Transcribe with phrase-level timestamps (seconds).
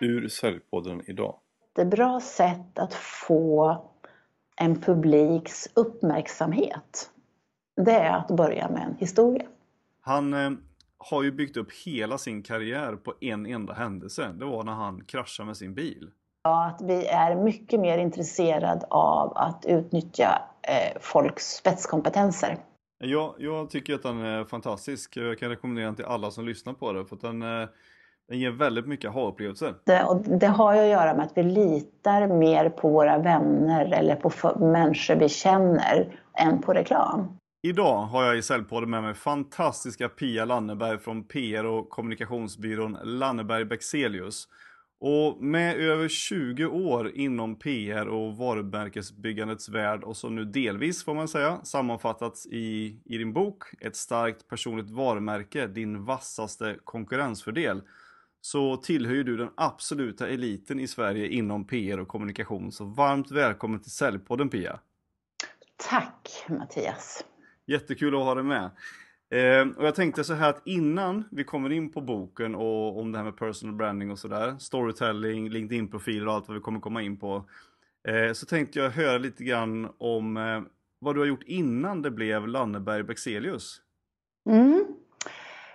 [0.00, 1.34] Ur Säljpodden idag.
[1.78, 3.78] Ett bra sätt att få
[4.56, 7.10] en publiks uppmärksamhet
[7.76, 9.46] det är att börja med en historia.
[10.00, 10.50] Han eh,
[10.98, 14.28] har ju byggt upp hela sin karriär på en enda händelse.
[14.34, 16.10] Det var när han kraschade med sin bil.
[16.42, 20.42] Ja, att vi är mycket mer intresserade av att utnyttja
[21.00, 22.58] folks spetskompetenser.
[23.04, 25.16] Jag, jag tycker att den är fantastisk.
[25.16, 27.04] Jag kan rekommendera den till alla som lyssnar på det.
[27.04, 27.68] För den, eh,
[28.28, 29.74] den ger väldigt mycket aha-upplevelser.
[29.84, 33.92] Det, och det har ju att göra med att vi litar mer på våra vänner
[33.92, 37.38] eller på människor vi känner än på reklam.
[37.62, 43.64] Idag har jag i Säljpodden med mig fantastiska Pia Lanneberg från PR och kommunikationsbyrån Lanneberg
[43.64, 44.48] Bexelius.
[45.04, 51.14] Och med över 20 år inom PR och varumärkesbyggandets värld och som nu delvis får
[51.14, 57.82] man säga sammanfattats i, i din bok Ett starkt personligt varumärke, din vassaste konkurrensfördel
[58.40, 62.72] så tillhör du den absoluta eliten i Sverige inom PR och kommunikation.
[62.72, 64.80] Så varmt välkommen till Säljpodden Pia!
[65.88, 67.24] Tack Mattias!
[67.66, 68.70] Jättekul att ha dig med!
[69.32, 73.12] Eh, och jag tänkte så här att innan vi kommer in på boken och om
[73.12, 77.02] det här med personal branding och sådär, storytelling, LinkedIn-profiler och allt vad vi kommer komma
[77.02, 77.44] in på.
[78.08, 80.60] Eh, så tänkte jag höra lite grann om eh,
[80.98, 83.80] vad du har gjort innan det blev Lanneberg Bexelius.
[84.50, 84.84] Mm.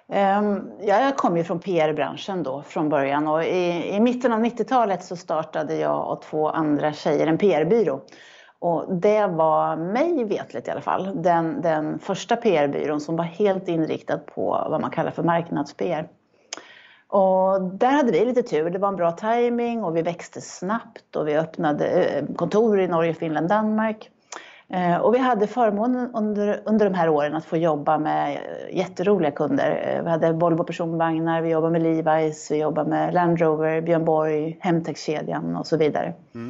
[0.10, 5.04] Ehm, jag kom ju från PR-branschen då från början och i, i mitten av 90-talet
[5.04, 8.02] så startade jag och två andra tjejer en PR-byrå.
[8.60, 13.68] Och det var mig vetligt i alla fall den, den första PR-byrån som var helt
[13.68, 16.08] inriktad på vad man kallar för marknads-PR.
[17.08, 18.70] Och där hade vi lite tur.
[18.70, 22.88] Det var en bra timing och vi växte snabbt och vi öppnade eh, kontor i
[22.88, 24.10] Norge, Finland, Danmark.
[24.70, 28.78] Eh, och vi hade förmånen under, under de här åren att få jobba med eh,
[28.78, 30.02] jätteroliga kunder.
[30.04, 34.58] Vi hade Volvo personvagnar, vi jobbade med Levi's, vi jobbade med Land Rover, Björn Borg,
[34.60, 36.14] Hemtexkedjan och så vidare.
[36.36, 36.50] Mm.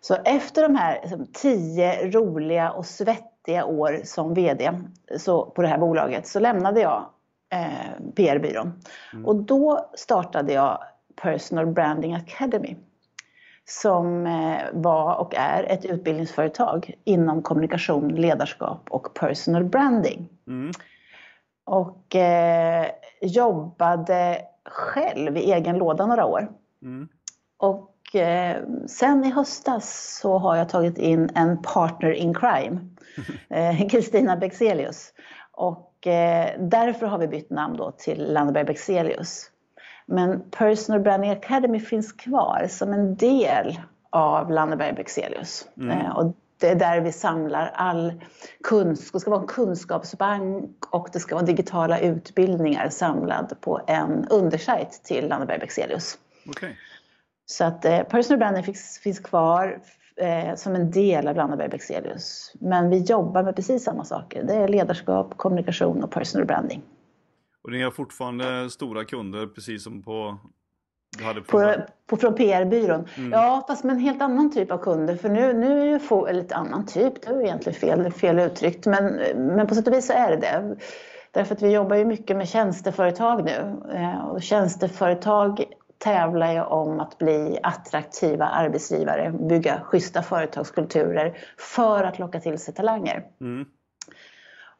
[0.00, 4.72] Så efter de här liksom, tio roliga och svettiga år som VD
[5.18, 7.06] så, på det här bolaget så lämnade jag
[7.52, 8.72] eh, PR-byrån.
[9.12, 9.26] Mm.
[9.26, 10.78] Och då startade jag
[11.22, 12.76] Personal Branding Academy
[13.64, 20.28] som eh, var och är ett utbildningsföretag inom kommunikation, ledarskap och personal branding.
[20.46, 20.72] Mm.
[21.64, 22.86] Och eh,
[23.20, 26.48] jobbade själv i egen låda några år.
[26.82, 27.08] Mm.
[27.58, 28.56] Och eh,
[28.86, 32.80] sen i höstas så har jag tagit in en partner in crime,
[33.48, 35.12] eh, Kristina Bexelius.
[35.52, 39.50] Och eh, därför har vi bytt namn då till Landeberg Bexelius.
[40.06, 45.68] Men Personal Branding Academy finns kvar som en del av Lanneberg Bexelius.
[45.76, 46.12] Mm.
[46.12, 48.12] Och det är där vi samlar all
[48.64, 49.12] kunskap.
[49.12, 55.00] Det ska vara en kunskapsbank och det ska vara digitala utbildningar samlade på en undersajt
[55.04, 56.18] till Lanneberg Bexelius.
[56.48, 56.70] Okay.
[57.50, 59.80] Så att eh, Personal Branding finns, finns kvar
[60.16, 62.52] eh, som en del av Lanneberg Bexelius.
[62.60, 64.44] Men vi jobbar med precis samma saker.
[64.44, 66.82] Det är ledarskap, kommunikation och personal branding.
[67.64, 70.38] Och ni har fortfarande stora kunder precis som på
[71.46, 71.74] på,
[72.06, 73.08] på, från PR-byrån.
[73.16, 73.32] Mm.
[73.32, 75.16] Ja, fast med en helt annan typ av kunder.
[75.16, 78.38] För nu, nu är ju få, eller ett annan typ, det är egentligen fel, fel
[78.38, 78.86] uttryckt.
[78.86, 79.04] Men,
[79.36, 80.76] men på sätt och vis så är det det.
[81.30, 83.76] Därför att vi jobbar ju mycket med tjänsteföretag nu.
[83.94, 85.64] Eh, och tjänsteföretag
[86.04, 92.74] tävlar ju om att bli attraktiva arbetsgivare, bygga schyssta företagskulturer för att locka till sig
[92.74, 93.24] talanger.
[93.40, 93.66] Mm.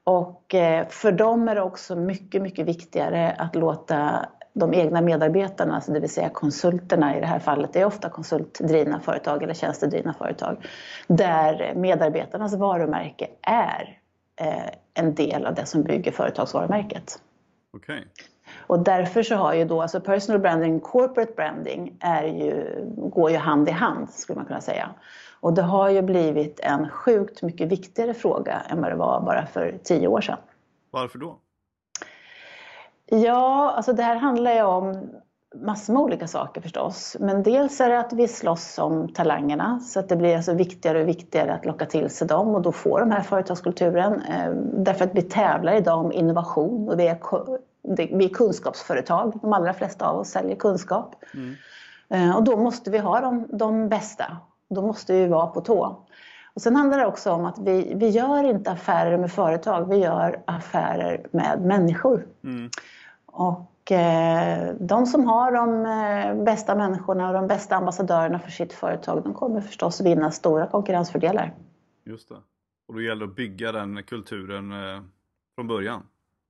[0.04, 5.74] Och eh, för dem är det också mycket, mycket viktigare att låta de egna medarbetarna,
[5.74, 9.54] alltså det vill säga konsulterna i det här fallet, det är ofta konsultdrivna företag eller
[9.54, 10.66] tjänstedrivna företag,
[11.06, 13.98] där medarbetarnas varumärke är
[14.40, 17.22] eh, en del av det som bygger företagsvarumärket.
[17.76, 18.00] Okay.
[18.66, 23.36] Och därför så har ju då, alltså personal branding, corporate branding är ju, går ju
[23.36, 24.90] hand i hand skulle man kunna säga.
[25.40, 29.46] Och det har ju blivit en sjukt mycket viktigare fråga än vad det var bara
[29.46, 30.38] för tio år sedan.
[30.90, 31.36] Varför då?
[33.06, 35.10] Ja, alltså det här handlar ju om
[35.54, 37.16] massor med olika saker förstås.
[37.20, 41.02] Men dels är det att vi slåss om talangerna så att det blir alltså viktigare
[41.02, 44.22] och viktigare att locka till sig dem och då får de här företagskulturen.
[44.22, 47.18] Eh, därför att vi tävlar idag om innovation och vi är,
[47.82, 49.38] vi är kunskapsföretag.
[49.42, 51.14] De allra flesta av oss säljer kunskap.
[51.34, 51.54] Mm.
[52.08, 54.36] Eh, och då måste vi ha de, de bästa
[54.70, 56.04] då måste vi vara på tå.
[56.54, 59.96] Och sen handlar det också om att vi, vi gör inte affärer med företag, vi
[59.96, 62.26] gör affärer med människor.
[62.44, 62.70] Mm.
[63.26, 68.72] Och eh, de som har de eh, bästa människorna och de bästa ambassadörerna för sitt
[68.72, 71.54] företag, de kommer förstås vinna stora konkurrensfördelar.
[72.04, 72.36] Just det.
[72.88, 75.02] Och då gäller det att bygga den kulturen eh,
[75.54, 76.02] från början.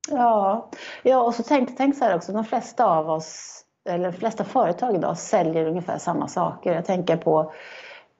[0.08, 0.70] Ja,
[1.02, 4.44] ja och så tänk, tänk så här också, de flesta av oss, eller de flesta
[4.44, 6.74] företag idag säljer ungefär samma saker.
[6.74, 7.52] Jag tänker på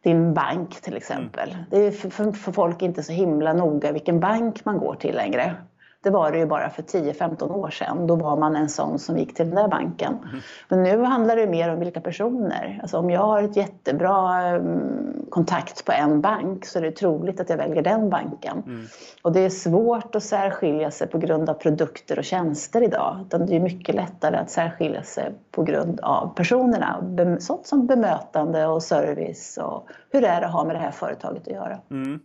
[0.05, 1.51] din bank till exempel.
[1.51, 1.65] Mm.
[1.71, 5.15] Det är för, för, för, folk inte så himla noga vilken bank man går till
[5.15, 5.57] längre.
[6.03, 8.07] Det var det ju bara för 10-15 år sedan.
[8.07, 10.13] Då var man en sån som gick till den där banken.
[10.13, 10.41] Mm.
[10.69, 12.79] Men nu handlar det mer om vilka personer.
[12.83, 17.41] Alltså om jag har ett jättebra mm, kontakt på en bank så är det troligt
[17.41, 18.63] att jag väljer den banken.
[18.67, 18.87] Mm.
[19.23, 23.19] Och det är svårt att särskilja sig på grund av produkter och tjänster idag.
[23.27, 27.05] Utan det är mycket lättare att särskilja sig på grund av personerna.
[27.41, 31.43] Sånt som bemötande och service och hur är det att ha med det här företaget
[31.43, 31.79] att göra.
[31.91, 32.21] Mm.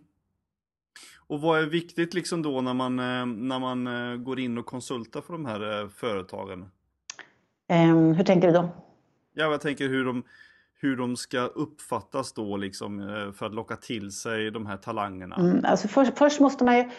[1.28, 4.66] Och vad är viktigt liksom då när man, eh, när man eh, går in och
[4.66, 6.70] konsultar för de här eh, företagen?
[7.68, 8.68] Um, hur tänker du då?
[9.34, 10.22] Ja, jag tänker hur de,
[10.80, 12.98] hur de ska uppfattas då liksom
[13.38, 15.36] för att locka till sig de här talangerna.
[15.36, 16.90] Mm, alltså först, först, måste man ju,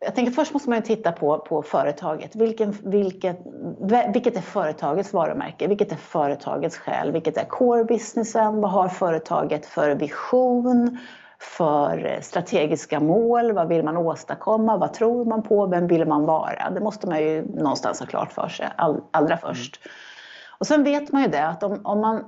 [0.00, 2.36] jag tänker först måste man ju titta på, på företaget.
[2.36, 3.38] Vilken, vilket,
[4.14, 5.68] vilket är företagets varumärke?
[5.68, 7.12] Vilket är företagets själ?
[7.12, 8.60] Vilket är core businessen?
[8.60, 10.98] Vad har företaget för vision?
[11.44, 16.70] För strategiska mål, vad vill man åstadkomma, vad tror man på, vem vill man vara?
[16.70, 19.80] Det måste man ju någonstans ha klart för sig all, allra först.
[19.84, 19.94] Mm.
[20.58, 22.24] Och sen vet man ju det att om, om man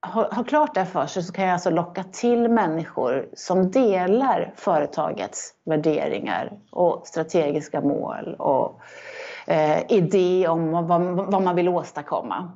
[0.00, 4.52] har, har, klart det för sig så kan jag alltså locka till människor som delar
[4.56, 8.80] företagets värderingar och strategiska mål och
[9.46, 12.52] eh, idé om vad, vad man vill åstadkomma.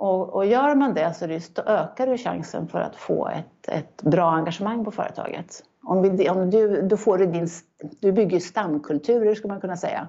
[0.00, 4.02] Och, och, gör man det så det, ökar du chansen för att få ett, ett
[4.02, 5.62] bra engagemang på företaget.
[5.84, 7.48] Om, vi, om du, då får du, din,
[8.00, 10.08] du bygger stamkulturer skulle man kunna säga.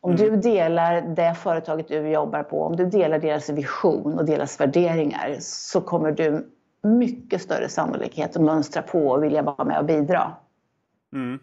[0.00, 0.22] Om mm.
[0.22, 5.36] du delar det företaget du jobbar på, om du delar deras vision och deras värderingar
[5.40, 6.50] så kommer du
[6.82, 10.32] mycket större sannolikhet att mönstra på och vilja vara med och bidra.
[11.12, 11.38] Mm.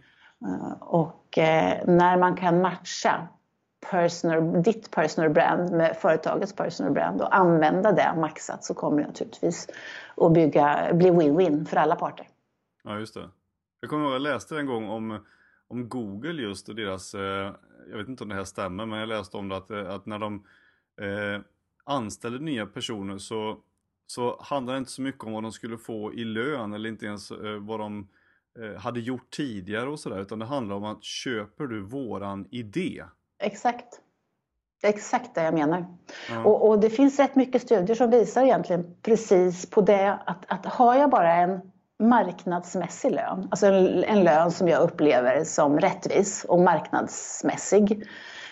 [0.45, 3.27] Eh, och eh, när man kan matcha
[3.91, 9.07] personal, ditt personal brand med företagets personal brand och använda det maxat så kommer det
[9.07, 9.67] naturligtvis
[10.17, 12.27] att bygga, bli win-win för alla parter.
[12.83, 13.29] Ja, just det.
[13.79, 15.25] Jag kommer ihåg att jag läste en gång om,
[15.67, 17.53] om Google just och deras, eh,
[17.89, 20.05] jag vet inte om det här stämmer, men jag läste om det att, eh, att
[20.05, 20.35] när de
[21.01, 21.41] eh,
[21.83, 23.57] anställer nya personer så,
[24.07, 27.05] så handlar det inte så mycket om vad de skulle få i lön eller inte
[27.05, 28.07] ens eh, vad de
[28.59, 33.03] eh, hade gjort tidigare och sådär, utan det handlar om att köper du våran idé
[33.39, 33.99] Exakt.
[34.81, 35.85] Det är exakt det jag menar.
[36.29, 36.45] Mm.
[36.45, 40.65] Och, och, det finns rätt mycket studier som visar egentligen precis på det att, att
[40.65, 41.61] har jag bara en
[41.99, 48.07] marknadsmässig lön, alltså en, en lön som jag upplever som rättvis och marknadsmässig,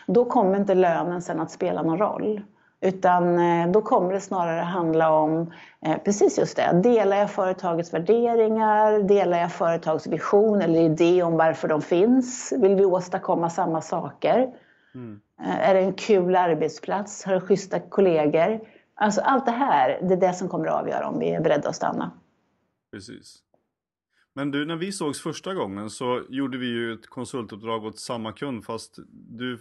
[0.08, 2.42] då kommer inte lönen sen att spela någon roll.
[2.82, 5.54] Utan eh, då kommer det snarare handla om
[5.86, 6.82] eh, precis just det.
[6.84, 9.00] Delar jag företagets värderingar?
[9.00, 12.54] Delar jag företagets vision eller idé om varför de finns?
[12.58, 14.54] Vill vi åstadkomma samma saker?
[14.98, 15.20] Mm.
[15.40, 17.24] Är det en kul arbetsplats?
[17.24, 18.60] Har du schyssta kollegor?
[18.96, 21.70] Alltså allt det här, det är det som kommer att avgöra om vi är beredda
[21.70, 22.12] att stanna.
[22.92, 23.44] Precis.
[24.38, 28.32] Men du, när vi sågs första gången så gjorde vi ju ett konsultuppdrag åt samma
[28.32, 29.56] kund fast du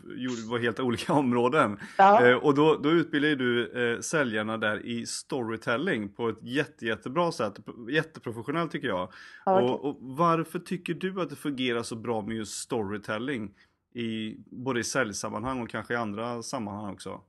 [0.48, 1.78] var helt olika områden.
[1.98, 2.26] Ja.
[2.26, 7.32] Eh, och då, då utbildade du eh, säljarna där i storytelling på ett jätte, jättebra
[7.32, 7.54] sätt.
[7.90, 9.12] Jätteprofessionellt tycker jag.
[9.44, 9.68] Ja, okay.
[9.68, 13.54] och, och, varför tycker du att det fungerar så bra med just storytelling?
[13.96, 17.20] I både i säljsammanhang och kanske i andra sammanhang också.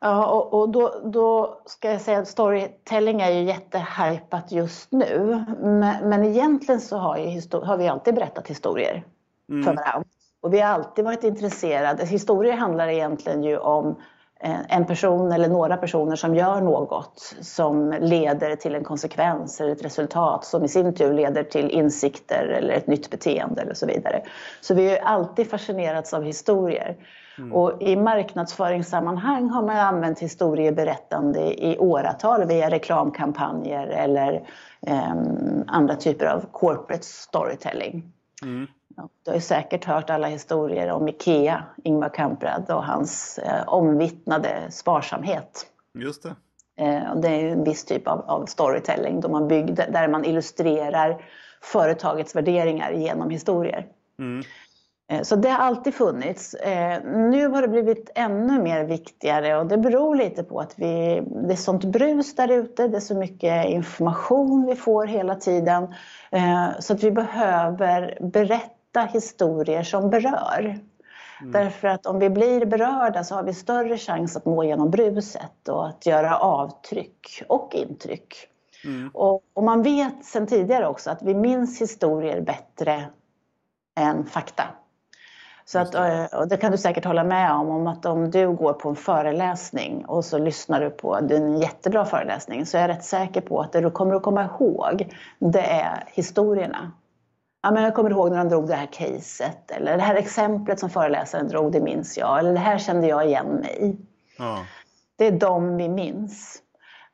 [0.00, 5.44] Ja, och, och då, då, ska jag säga att storytelling är ju jättehypat just nu.
[5.60, 9.04] Men, men egentligen så har, ju, har, vi alltid berättat historier
[9.48, 9.64] mm.
[9.64, 10.08] för varandra.
[10.40, 12.06] Och vi har alltid varit intresserade.
[12.06, 13.96] Historier handlar egentligen ju om
[14.68, 19.84] en person eller några personer som gör något som leder till en konsekvens eller ett
[19.84, 24.22] resultat som i sin tur leder till insikter eller ett nytt beteende eller så vidare.
[24.60, 26.96] Så vi har alltid fascinerats av historier.
[27.38, 27.52] Mm.
[27.52, 34.48] Och i marknadsföringssammanhang har man använt historieberättande i åratal via reklamkampanjer eller
[34.86, 35.14] eh,
[35.66, 38.12] andra typer av corporate storytelling.
[38.42, 38.66] Mm.
[39.22, 44.70] Du har ju säkert hört alla historier om IKEA, Ingvar Kamprad och hans eh, omvittnade
[44.70, 45.66] sparsamhet.
[45.98, 46.34] Just det.
[46.76, 51.24] Eh, det är en viss typ av, av storytelling då man byggde, där man illustrerar
[51.62, 53.86] företagets värderingar genom historier.
[54.18, 54.44] Mm.
[55.10, 56.54] Eh, så det har alltid funnits.
[56.54, 61.22] Eh, nu har det blivit ännu mer viktigare och det beror lite på att vi,
[61.26, 65.94] det är sånt brus där ute, det är så mycket information vi får hela tiden.
[66.30, 70.78] Eh, så att vi behöver berätta berätta historier som berör.
[71.40, 71.52] Mm.
[71.52, 75.68] Därför att om vi blir berörda så har vi större chans att nå genom bruset
[75.68, 78.34] och att göra avtryck och intryck.
[78.84, 79.10] Mm.
[79.14, 83.04] Och, och, man vet sedan tidigare också att vi minns historier bättre
[83.96, 84.64] än fakta.
[85.66, 88.52] Så att, eh, och det kan du säkert hålla med om, om att om du
[88.52, 92.88] går på en föreläsning och så lyssnar du på en jättebra föreläsning så är jag
[92.88, 96.92] rätt säker på att det du kommer att komma ihåg det är historierna.
[97.64, 100.80] Ja, men jag kommer ihåg när de drog det här caset eller det här exemplet
[100.80, 102.38] som föreläsaren drog, det minns jag.
[102.38, 103.96] Eller det här kände jag igen mig i.
[104.38, 104.64] Ja.
[105.16, 106.62] Det är de vi minns.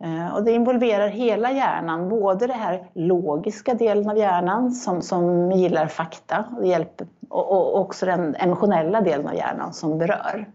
[0.05, 5.53] Eh, och det involverar hela hjärnan, både den här logiska delen av hjärnan som, som
[5.53, 10.51] gillar fakta och, hjälper, och, och också den emotionella delen av hjärnan som berör.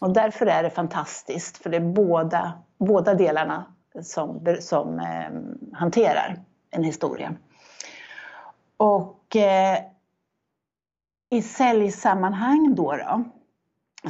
[0.00, 3.64] Och därför är det fantastiskt, för det är båda, båda delarna
[4.02, 6.36] som, som eh, hanterar
[6.70, 7.34] en historia.
[8.82, 9.78] Och eh,
[11.30, 13.24] i säljsammanhang då, då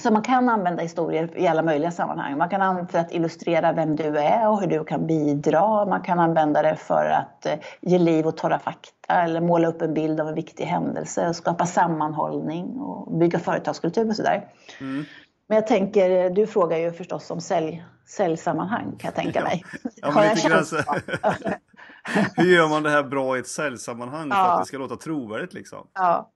[0.01, 2.39] så man kan använda historier i alla möjliga sammanhang.
[2.39, 5.87] Man kan använda det för att illustrera vem du är och hur du kan bidra.
[5.87, 9.83] Man kan använda det för att eh, ge liv åt torra fakta eller måla upp
[9.83, 14.49] en bild av en viktig händelse, skapa sammanhållning och bygga företagskultur och sådär.
[14.81, 15.05] Mm.
[15.47, 19.65] Men jag tänker, du frågar ju förstås om sälj, säljsammanhang kan jag tänka mig.
[19.83, 20.73] Ja, ja, Har jag känt
[22.37, 24.35] Hur gör man det här bra i ett säljsammanhang ja.
[24.35, 25.87] för att det ska låta trovärdigt liksom?
[25.95, 26.33] Ja,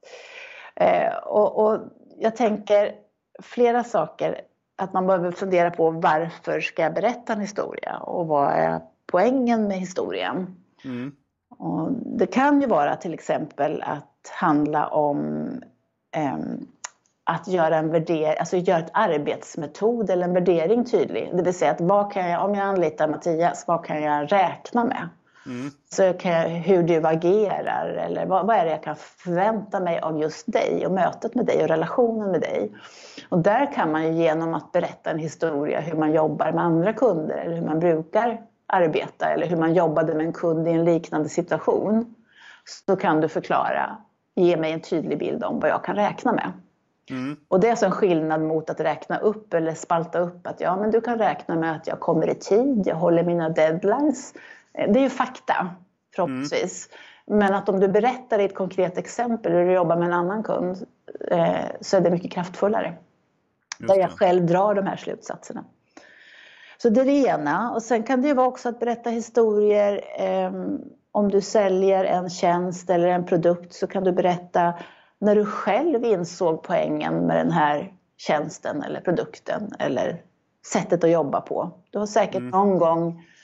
[0.74, 1.80] eh, och, och
[2.18, 2.94] jag tänker
[3.42, 4.40] flera saker.
[4.78, 9.68] Att man behöver fundera på varför ska jag berätta en historia och vad är poängen
[9.68, 10.56] med historien?
[10.84, 11.12] Mm.
[11.58, 15.18] Och det kan ju vara till exempel att handla om
[16.16, 16.66] um,
[17.24, 21.30] att göra en värdering, alltså göra ett arbetsmetod eller en värdering tydlig.
[21.34, 24.84] Det vill säga att vad kan jag, om jag anlitar Mattias, vad kan jag räkna
[24.84, 25.08] med?
[25.46, 25.70] Mm.
[25.90, 30.00] Så kan jag, hur du agerar eller vad, vad är det jag kan förvänta mig
[30.00, 32.72] av just dig och mötet med dig och relationen med dig.
[33.28, 36.92] Och där kan man ju genom att berätta en historia hur man jobbar med andra
[36.92, 40.84] kunder eller hur man brukar arbeta eller hur man jobbade med en kund i en
[40.84, 42.14] liknande situation.
[42.86, 43.96] Så kan du förklara,
[44.34, 46.52] ge mig en tydlig bild om vad jag kan räkna med.
[47.10, 47.36] Mm.
[47.48, 50.76] Och det är alltså en skillnad mot att räkna upp eller spalta upp att ja
[50.76, 54.34] men du kan räkna med att jag kommer i tid, jag håller mina deadlines.
[54.76, 55.70] Det är ju fakta
[56.14, 56.88] förhoppningsvis.
[57.26, 57.38] Mm.
[57.38, 60.42] Men att om du berättar i ett konkret exempel hur du jobbar med en annan
[60.42, 60.86] kund
[61.30, 62.96] eh, så är det mycket kraftfullare.
[63.78, 65.64] Just där jag själv drar de här slutsatserna.
[66.82, 67.72] Så det är det ena.
[67.72, 70.00] Och sen kan det ju vara också att berätta historier.
[70.18, 70.52] Eh,
[71.12, 74.74] om du säljer en tjänst eller en produkt så kan du berätta
[75.18, 80.22] när du själv insåg poängen med den här tjänsten eller produkten eller
[80.72, 81.70] sättet att jobba på.
[81.90, 82.50] Du har säkert mm.
[82.50, 83.35] någon gång Eh,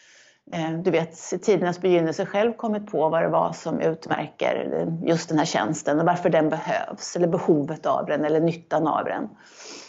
[0.85, 5.39] du vet, i tidernas begynnelse själv kommit på vad det var som utmärker just den
[5.39, 9.29] här tjänsten och varför den behövs, eller behovet av den eller nyttan av den.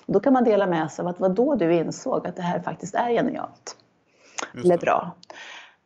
[0.05, 2.59] Då kan man dela med sig av att var då du insåg att det här
[2.59, 3.75] faktiskt är genialt.
[4.63, 5.11] Eller bra.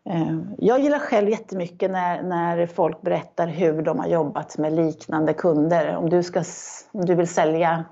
[0.10, 5.34] Eh, jag gillar själv jättemycket när, när folk berättar hur de har jobbat med liknande
[5.34, 5.96] kunder.
[5.96, 6.43] Om du, ska,
[6.91, 7.86] om du vill sälja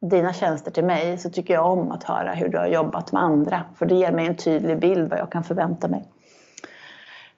[0.00, 3.22] dina tjänster till mig så tycker jag om att höra hur du har jobbat med
[3.22, 3.64] andra.
[3.74, 6.04] För det ger mig en tydlig bild vad jag kan förvänta mig.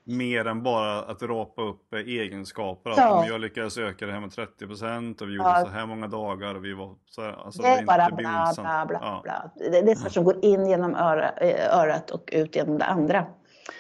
[0.06, 2.94] Mer än bara att rapa upp egenskaper.
[2.96, 3.20] Ja.
[3.20, 5.64] Att jag lyckades öka det här med 30 procent och vi gjorde ja.
[5.64, 6.54] så här många dagar.
[6.54, 9.20] Och vi var så här, alltså, det är det bara bla bla bla, ja.
[9.23, 9.50] bla.
[9.70, 13.26] Det är det som går in genom öra, eh, örat och ut genom det andra.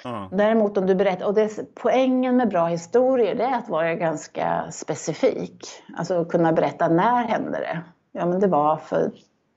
[0.04, 0.28] Ja.
[0.32, 4.70] Däremot om du berättar, och det, poängen med bra historier det är att vara ganska
[4.70, 5.66] specifik.
[5.96, 7.80] Alltså kunna berätta när hände det?
[8.12, 9.10] Ja, men det var för,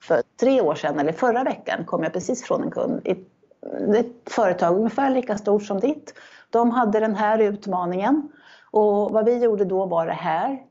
[0.04, 3.02] för tre år sedan, eller förra veckan, kom jag precis från en kund.
[3.06, 6.14] Ett företag ungefär lika stort som ditt.
[6.50, 8.32] De hade den här utmaningen
[8.72, 10.64] och vad vi gjorde då var det här.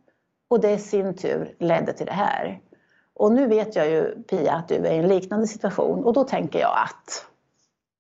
[0.49, 2.61] Och det i sin tur ledde till det här.
[3.15, 6.25] Och nu vet jag ju Pia att du är i en liknande situation och då
[6.25, 7.27] tänker jag att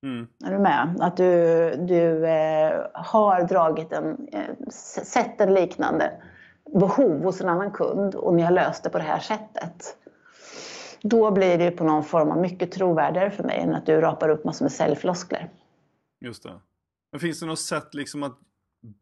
[0.02, 0.26] Mm.
[0.44, 0.96] Är du med?
[1.00, 6.12] Att du, du eh, har dragit en, eh, sett en liknande
[6.74, 9.96] behov hos en annan kund och ni har löst det på det här sättet.
[11.02, 14.28] Då blir det på någon form av mycket trovärdigare för mig än att du rapar
[14.28, 15.48] upp massor med säljfloskler.
[16.20, 16.52] Just det.
[17.16, 18.38] Men finns det något sätt liksom att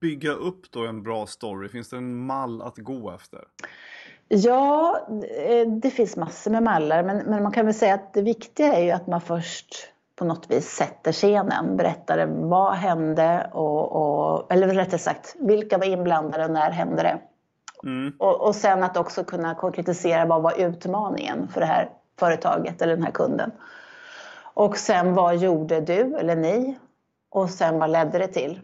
[0.01, 1.69] bygga upp då en bra story?
[1.69, 3.41] Finns det en mall att gå efter?
[4.29, 4.99] Ja,
[5.83, 8.85] det finns massor med mallar men, men man kan väl säga att det viktiga är
[8.85, 14.69] ju att man först på något vis sätter scenen, berättar vad hände och, och eller
[14.69, 17.19] rättare sagt vilka var inblandade och när hände det?
[17.89, 18.13] Mm.
[18.19, 22.97] Och, och sen att också kunna konkretisera vad var utmaningen för det här företaget eller
[22.97, 23.51] den här kunden.
[24.55, 26.79] Och sen vad gjorde du eller ni?
[27.35, 28.61] Och sen vad ledde det till?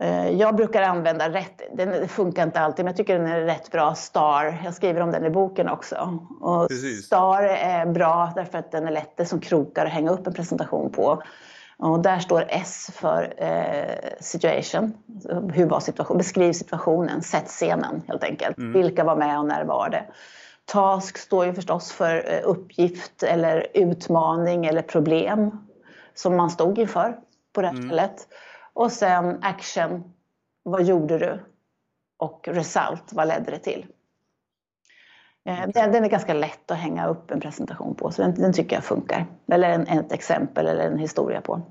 [0.00, 3.70] Eh, jag brukar använda rätt, den funkar inte alltid men jag tycker den är rätt
[3.70, 4.60] bra, STAR.
[4.64, 6.18] Jag skriver om den i boken också.
[6.40, 6.70] Och
[7.04, 10.92] STAR är bra därför att den är lätt, som krokar att hänga upp en presentation
[10.92, 11.22] på.
[11.78, 14.94] Och där står S för eh, situation,
[15.52, 18.58] hur var situation, beskriv situationen, sätt scenen helt enkelt.
[18.58, 18.72] Mm.
[18.72, 20.04] Vilka var med och när var det?
[20.64, 25.50] Task står ju förstås för eh, uppgift eller utmaning eller problem
[26.14, 27.16] som man stod inför
[27.58, 27.82] på det mm.
[27.82, 28.28] stället.
[28.72, 30.02] Och sen action,
[30.62, 31.40] vad gjorde du?
[32.16, 33.86] Och result, vad ledde det till?
[35.44, 38.52] Eh, den, den, är ganska lätt att hänga upp en presentation på, så den, den
[38.52, 39.26] tycker jag funkar.
[39.52, 41.62] Eller en, ett exempel eller en historia på.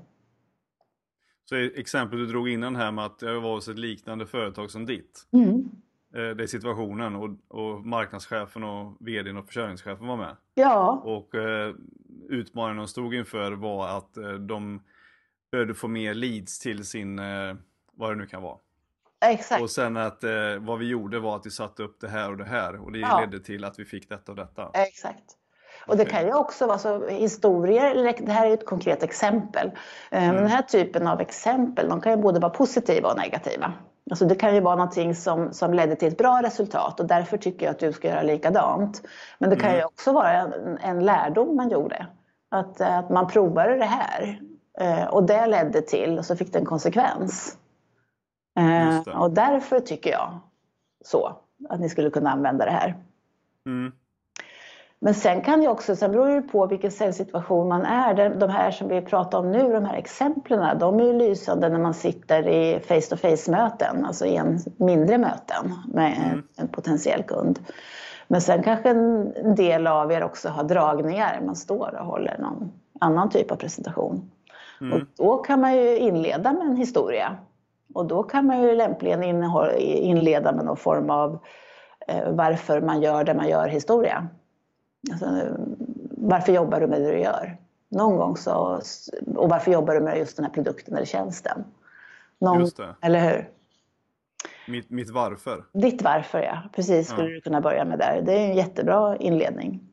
[1.44, 4.86] Så exemplet du drog innan här med att jag var hos ett liknande företag som
[4.86, 5.26] ditt.
[5.32, 5.70] Mm.
[6.14, 10.36] Eh, det är situationen och, och marknadschefen och vdn och försörjningschefen var med.
[10.54, 11.02] Ja.
[11.04, 11.74] Och eh,
[12.28, 14.80] utmaningen de stod inför var att eh, de
[15.50, 17.54] behövde få mer leads till sin, eh,
[17.92, 18.56] vad det nu kan vara.
[19.20, 19.62] Exakt.
[19.62, 22.36] Och sen att eh, vad vi gjorde var att vi satte upp det här och
[22.36, 23.20] det här och det ja.
[23.20, 24.70] ledde till att vi fick detta och detta.
[24.74, 25.24] Exakt.
[25.86, 29.70] Och det kan ju också vara så historier, det här är ett konkret exempel.
[30.10, 30.36] Eh, mm.
[30.36, 33.72] Den här typen av exempel, de kan ju både vara positiva och negativa.
[34.10, 37.36] Alltså det kan ju vara någonting som, som ledde till ett bra resultat och därför
[37.36, 39.02] tycker jag att du ska göra likadant.
[39.38, 39.78] Men det kan mm.
[39.78, 42.06] ju också vara en, en lärdom man gjorde.
[42.50, 44.40] Att, att man provade det här
[45.10, 47.58] och det ledde till, och så fick det en konsekvens.
[48.58, 50.38] Eh, och därför tycker jag
[51.04, 51.36] så,
[51.68, 52.96] att ni skulle kunna använda det här.
[53.66, 53.92] Mm.
[55.00, 58.34] Men sen kan det också, sen beror det på vilken säljsituation man är.
[58.34, 61.78] De här som vi pratar om nu, de här exemplen, de är ju lysande när
[61.78, 66.42] man sitter i face to face möten, alltså i en mindre möten med mm.
[66.56, 67.58] en potentiell kund.
[68.28, 72.72] Men sen kanske en del av er också har dragningar, man står och håller någon
[73.00, 74.30] annan typ av presentation.
[74.80, 74.92] Mm.
[74.92, 77.36] Och då kan man ju inleda med en historia.
[77.94, 79.22] Och då kan man ju lämpligen
[79.78, 81.38] inleda med någon form av
[82.08, 84.28] eh, varför man gör det man gör historia.
[85.10, 85.26] Alltså,
[86.10, 87.56] varför jobbar du med det du gör?
[87.88, 88.80] Någon gång så,
[89.36, 91.64] och varför jobbar du med just den här produkten eller tjänsten?
[92.38, 92.94] Någon, just det.
[93.00, 93.48] Eller hur?
[94.68, 95.64] Mitt, mitt varför?
[95.72, 97.34] Ditt varför ja, precis skulle ja.
[97.34, 98.22] du kunna börja med där.
[98.26, 99.87] Det är en jättebra inledning.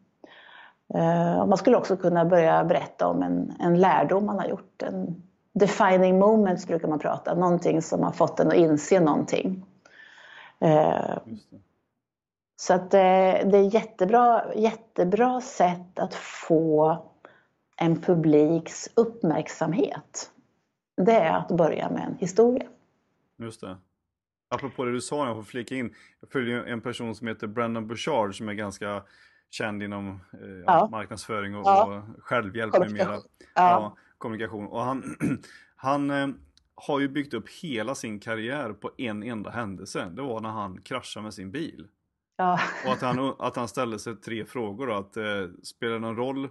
[0.94, 4.82] Uh, man skulle också kunna börja berätta om en, en lärdom man har gjort.
[4.82, 9.66] En defining moments brukar man prata, någonting som har fått en att inse någonting.
[10.66, 11.18] Uh,
[12.56, 16.98] så att det, eh, det är jättebra, jättebra sätt att få
[17.78, 20.32] en publiks uppmärksamhet.
[20.98, 22.68] Det är att börja med en historia.
[23.38, 23.78] Just det.
[24.56, 25.94] Apropå det du sa, jag får flika in.
[26.20, 29.04] Jag följer en person som heter Brandon Bouchard som är ganska
[29.50, 30.88] känd inom eh, ja.
[30.92, 31.86] marknadsföring och, ja.
[31.86, 33.20] och självhjälp med mera.
[33.56, 33.98] Ja.
[34.18, 34.68] kommunikation.
[34.68, 35.04] Och han,
[35.76, 36.28] han eh,
[36.76, 40.10] har ju byggt upp hela sin karriär på en enda händelse.
[40.14, 41.88] Det var när han kraschade med sin bil.
[42.38, 42.60] Ja.
[42.86, 45.24] Och att han, att han ställde sig tre frågor då, att eh,
[45.64, 46.50] spelar det någon roll?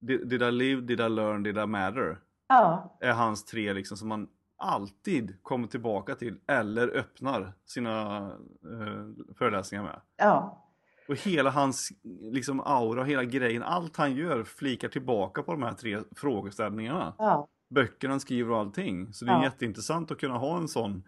[0.00, 2.18] Did, did I live, did I learn, did I matter?
[2.48, 2.96] Ja.
[3.00, 8.16] Är hans tre liksom som man alltid kommer tillbaka till eller öppnar sina
[8.64, 10.00] eh, föreläsningar med.
[10.16, 10.64] Ja.
[11.08, 11.88] Och hela hans
[12.32, 17.14] liksom, aura, hela grejen, allt han gör flikar tillbaka på de här tre frågeställningarna.
[17.18, 17.48] Ja.
[17.70, 19.12] Böckerna han skriver och allting.
[19.12, 19.44] Så det är ja.
[19.44, 21.02] jätteintressant att kunna ha en sån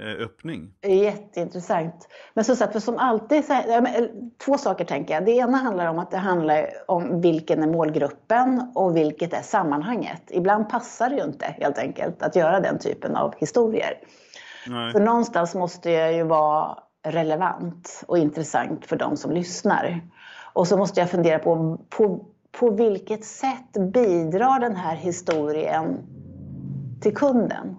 [0.00, 0.72] Eh, öppning.
[0.82, 2.08] Jätteintressant.
[2.34, 3.44] Men som sagt, för som alltid,
[4.44, 5.24] två saker tänker jag.
[5.24, 10.22] Det ena handlar om att det handlar om vilken är målgruppen och vilket är sammanhanget.
[10.30, 13.98] Ibland passar det ju inte helt enkelt att göra den typen av historier.
[14.66, 14.92] Nej.
[14.92, 20.00] För någonstans måste jag ju vara relevant och intressant för de som lyssnar.
[20.52, 22.24] Och så måste jag fundera på, på,
[22.58, 25.98] på vilket sätt bidrar den här historien
[27.00, 27.76] till kunden?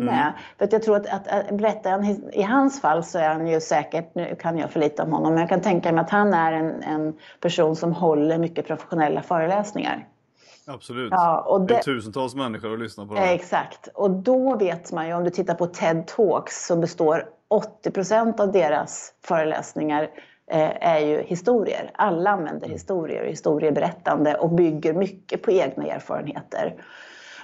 [0.00, 0.32] Mm.
[0.58, 3.60] För att jag tror att, att, att berättaren, i hans fall så är han ju
[3.60, 6.34] säkert, nu kan jag för lite om honom, men jag kan tänka mig att han
[6.34, 10.08] är en, en person som håller mycket professionella föreläsningar.
[10.66, 11.10] Absolut.
[11.10, 13.34] Ja, och det, det är tusentals människor att lyssna på det här.
[13.34, 13.88] Exakt.
[13.94, 17.24] Och då vet man ju, om du tittar på TED Talks så består
[17.84, 20.02] 80% av deras föreläsningar
[20.50, 21.90] eh, är ju historier.
[21.94, 22.70] Alla använder mm.
[22.70, 26.74] historier och historieberättande och bygger mycket på egna erfarenheter.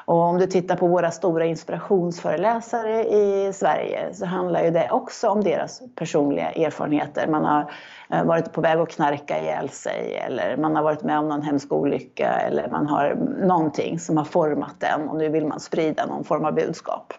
[0.09, 5.29] Och om du tittar på våra stora inspirationsföreläsare i Sverige så handlar ju det också
[5.29, 7.27] om deras personliga erfarenheter.
[7.27, 7.73] Man har
[8.11, 11.43] eh, varit på väg att knarka ihjäl sig eller man har varit med om någon
[11.43, 13.15] hemsk olycka eller man har
[13.47, 17.13] någonting som har format den och nu vill man sprida någon form av budskap.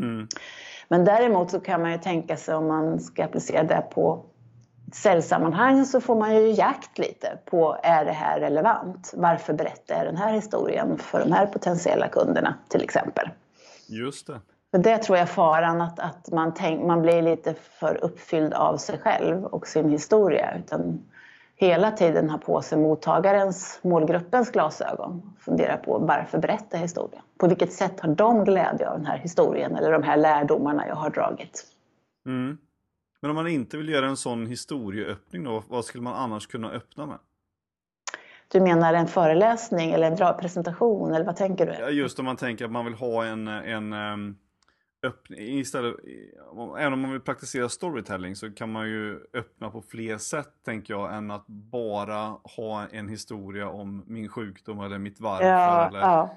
[0.00, 0.28] Mm.
[0.88, 4.24] Men däremot så kan man ju tänka sig om man ska applicera det på
[4.94, 9.12] säljsammanhang så får man ju jakt lite på, är det här relevant?
[9.16, 13.28] Varför berättar jag den här historien för de här potentiella kunderna till exempel?
[13.88, 14.40] Just det.
[14.70, 18.76] För det tror jag faran att, att man, tänk, man blir lite för uppfylld av
[18.76, 20.54] sig själv och sin historia.
[20.58, 21.04] Utan
[21.56, 25.34] hela tiden ha på sig mottagarens, målgruppens glasögon.
[25.40, 27.22] Fundera på varför berätta historien?
[27.38, 30.96] På vilket sätt har de glädje av den här historien eller de här lärdomarna jag
[30.96, 31.64] har dragit?
[32.26, 32.58] Mm.
[33.24, 36.70] Men om man inte vill göra en sån historieöppning då, vad skulle man annars kunna
[36.70, 37.18] öppna med?
[38.48, 41.90] Du menar en föreläsning eller en presentation eller vad tänker du?
[41.90, 44.36] Just om man tänker att man vill ha en, en ehm,
[45.06, 45.94] öppning, istället,
[46.78, 50.94] även om man vill praktisera storytelling så kan man ju öppna på fler sätt tänker
[50.94, 56.00] jag än att bara ha en historia om min sjukdom eller mitt varför ja, eller,
[56.00, 56.36] ja.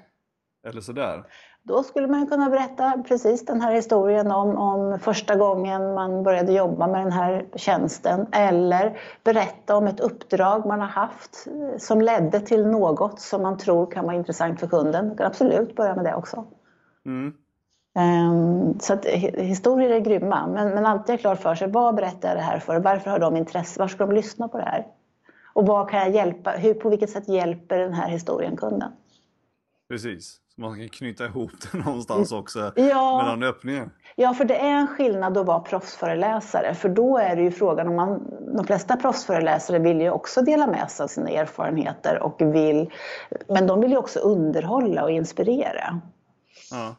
[0.66, 1.24] eller sådär.
[1.68, 6.52] Då skulle man kunna berätta precis den här historien om, om första gången man började
[6.52, 11.46] jobba med den här tjänsten eller berätta om ett uppdrag man har haft
[11.78, 15.06] som ledde till något som man tror kan vara intressant för kunden.
[15.06, 16.44] Man kan absolut börja med det också.
[17.06, 17.34] Mm.
[17.98, 22.28] Um, så att historier är grymma, men, men alltid ha klart för sig vad berättar
[22.28, 22.80] jag det här för?
[22.80, 23.80] Varför har de intresse?
[23.80, 24.86] Varför ska de lyssna på det här?
[25.52, 26.50] Och vad kan jag hjälpa?
[26.50, 28.92] Hur, på vilket sätt hjälper den här historien kunden?
[29.88, 33.90] Precis, man kan knyta ihop det någonstans också ja, mellan öppningen.
[34.16, 37.88] Ja, för det är en skillnad att vara proffsföreläsare, för då är det ju frågan
[37.88, 42.54] om man, de flesta proffsföreläsare vill ju också dela med sig av sina erfarenheter och
[42.54, 42.90] vill,
[43.48, 46.00] men de vill ju också underhålla och inspirera.
[46.70, 46.94] Ja.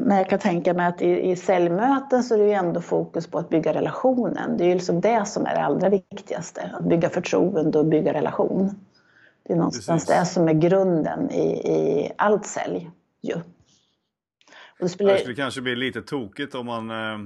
[0.00, 3.26] Men jag kan tänka mig att i, i säljmöten så är det ju ändå fokus
[3.26, 4.56] på att bygga relationen.
[4.56, 8.12] Det är ju liksom det som är det allra viktigaste, att bygga förtroende och bygga
[8.12, 8.70] relation.
[9.50, 10.28] Det är någonstans Precis.
[10.28, 12.90] det som är grunden i, i allt sälj.
[13.20, 13.34] Ju.
[14.78, 15.12] det, spelar...
[15.12, 17.18] det skulle kanske bli lite tokigt om man, eh,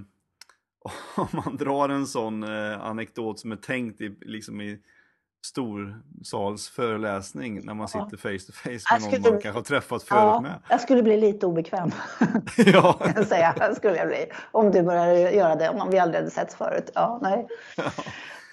[1.17, 4.79] om man drar en sån eh, anekdot som är tänkt i, liksom i
[5.45, 10.41] storsalsföreläsning när man sitter face to face med någon man kanske har träffat förut ja,
[10.41, 10.59] med.
[10.69, 11.91] Jag skulle bli lite obekväm.
[12.57, 13.01] ja.
[13.17, 14.27] jag säga, skulle jag bli.
[14.53, 16.91] Om du börjar göra det, om vi aldrig hade setts förut.
[16.95, 17.47] Ja, nej.
[17.77, 17.85] Ja.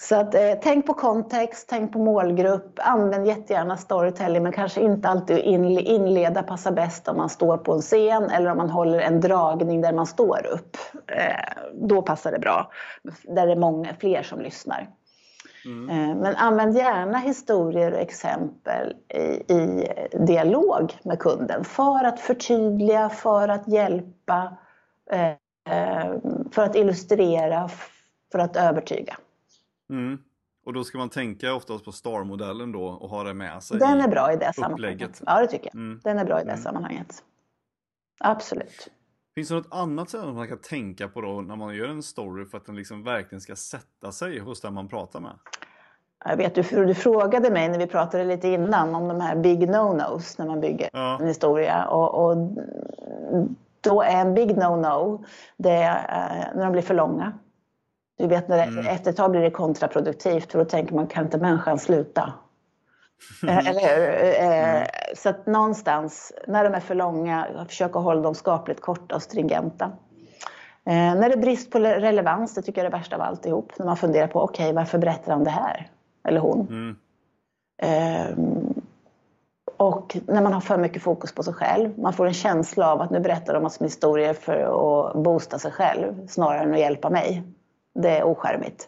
[0.02, 5.08] Så att, eh, tänk på kontext, tänk på målgrupp, använd jättegärna storytelling men kanske inte
[5.10, 9.22] alltid inleda passar bäst om man står på en scen eller om man håller en
[9.22, 10.78] dragning där man står upp.
[11.08, 12.72] Eh, då passar det bra,
[13.24, 14.90] där det är många fler som lyssnar.
[15.66, 15.90] Mm.
[15.90, 23.10] Eh, men använd gärna historier och exempel i, i, dialog med kunden för att förtydliga,
[23.10, 24.58] för att hjälpa,
[25.12, 25.28] eh,
[25.78, 26.14] eh,
[26.52, 27.70] för att illustrera,
[28.32, 29.18] för att övertyga.
[29.92, 30.18] Mm.
[30.66, 34.02] Och då ska man tänka oftast på STAR-modellen då och ha det med sig Den
[34.02, 35.22] är bra i det sammanhanget.
[35.26, 35.76] Ja, det tycker jag.
[35.76, 36.00] Mm.
[36.04, 36.64] Den är bra i det mm.
[36.64, 37.24] sammanhanget.
[38.20, 38.90] Absolut.
[39.36, 42.46] Finns det något annat sätt man kan tänka på då när man gör en story
[42.46, 45.32] för att den liksom verkligen ska sätta sig hos den man pratar med?
[46.26, 49.70] Jag vet, du, du frågade mig när vi pratade lite innan om de här big
[49.70, 51.18] no-nos när man bygger ja.
[51.22, 51.86] en historia.
[51.86, 52.38] Och, och,
[53.82, 55.26] då är en big no-no
[55.58, 57.34] det är eh, när de blir för långa.
[58.22, 58.88] Du vet, när det, mm.
[58.88, 62.34] efter ett tag blir det kontraproduktivt för då tänker man, kan inte människan sluta?
[63.48, 64.10] Eh, eller hur?
[64.44, 64.88] Eh, mm.
[65.16, 69.86] Så att någonstans, när de är för långa, försöka hålla dem skapligt korta och stringenta.
[70.86, 73.72] Eh, när det är brist på relevans, det tycker jag är det värsta av alltihop.
[73.80, 75.90] När man funderar på, okej, okay, varför berättar han det här?
[76.28, 76.68] Eller hon.
[76.70, 76.96] Mm.
[79.78, 82.00] och när man har för mycket fokus på sig själv.
[82.00, 85.60] Man får en känsla av att nu berättar de massor med historier för att boosta
[85.60, 87.44] sig själv snarare än att hjälpa mig.
[87.94, 88.88] Det är oskärmigt.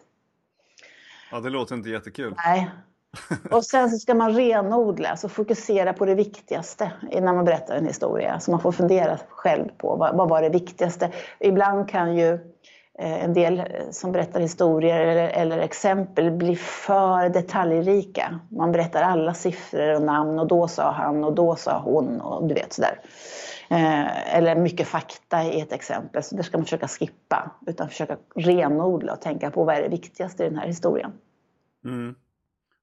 [1.30, 2.34] Ja, det låter inte jättekul.
[2.44, 2.70] Nej,
[3.50, 7.86] och sen så ska man renodla, alltså fokusera på det viktigaste innan man berättar en
[7.86, 8.40] historia.
[8.40, 11.10] Så man får fundera själv på vad, vad var det viktigaste.
[11.40, 12.32] Ibland kan ju
[12.98, 18.40] eh, en del som berättar historier eller, eller, exempel bli för detaljrika.
[18.48, 22.48] Man berättar alla siffror och namn och då sa han och då sa hon och
[22.48, 23.00] du vet sådär.
[23.74, 27.50] Eh, eller mycket fakta i ett exempel, så det ska man försöka skippa.
[27.66, 31.12] Utan försöka renodla och tänka på vad är det viktigaste i den här historien.
[31.84, 32.14] Mm.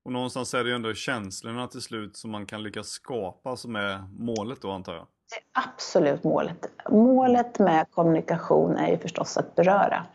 [0.06, 3.76] Och någonstans är det ju ändå känslorna till slut som man kan lyckas skapa som
[3.76, 5.08] är målet då antar jag?
[5.30, 6.72] Det är absolut målet.
[6.90, 10.06] Målet med kommunikation är ju förstås att beröra.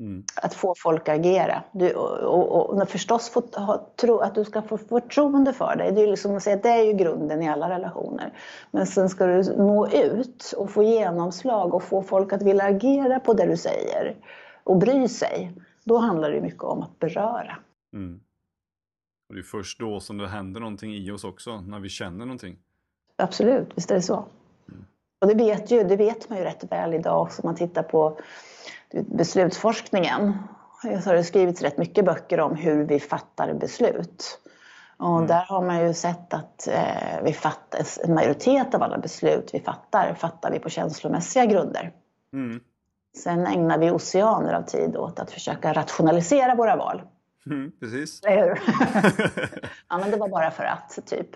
[0.00, 0.24] Mm.
[0.42, 1.62] Att få folk att agera.
[1.72, 5.92] Du, och, och, och förstås få, ha, tro, att du ska få förtroende för dig.
[5.92, 8.32] Det är, liksom, säga, det är ju grunden i alla relationer.
[8.70, 13.20] Men sen ska du nå ut och få genomslag och få folk att vilja agera
[13.20, 14.16] på det du säger
[14.64, 15.52] och bry sig.
[15.84, 17.56] Då handlar det mycket om att beröra.
[17.92, 18.20] Mm.
[19.28, 22.26] Och det är först då som det händer någonting i oss också, när vi känner
[22.26, 22.56] någonting.
[23.16, 24.24] Absolut, visst är det så.
[24.68, 24.84] Mm.
[25.20, 27.82] Och det vet, ju, det vet man ju rätt väl idag också om man tittar
[27.82, 28.18] på
[28.92, 30.38] beslutsforskningen.
[30.82, 34.40] Så har det skrivits rätt mycket böcker om hur vi fattar beslut.
[34.96, 35.26] Och mm.
[35.26, 39.60] där har man ju sett att eh, vi fattar, en majoritet av alla beslut vi
[39.60, 41.92] fattar, fattar vi på känslomässiga grunder.
[42.32, 42.60] Mm.
[43.16, 47.02] Sen ägnar vi oceaner av tid åt att försöka rationalisera våra val.
[47.46, 48.20] Mm, precis.
[49.88, 51.28] ja, men det var bara för att, typ.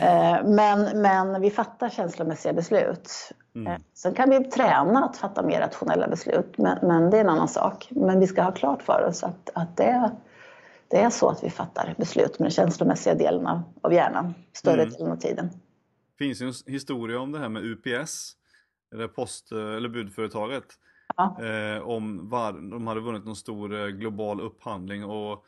[0.00, 3.32] Eh, men, men vi fattar känslomässiga beslut.
[3.56, 3.72] Mm.
[3.72, 7.28] Eh, sen kan vi träna att fatta mer rationella beslut, men, men, det är en
[7.28, 7.88] annan sak.
[7.90, 10.10] Men vi ska ha klart för oss att, att det,
[10.88, 14.82] det är så att vi fattar beslut med den känslomässiga delen av, av hjärnan, större
[14.82, 14.92] mm.
[14.92, 15.48] delen av tiden.
[16.18, 18.32] Det finns ju en historia om det här med UPS,
[18.94, 20.64] eller, post, eller budföretaget.
[21.16, 21.36] Ja.
[21.44, 25.44] Eh, om var, de hade vunnit någon stor eh, global upphandling och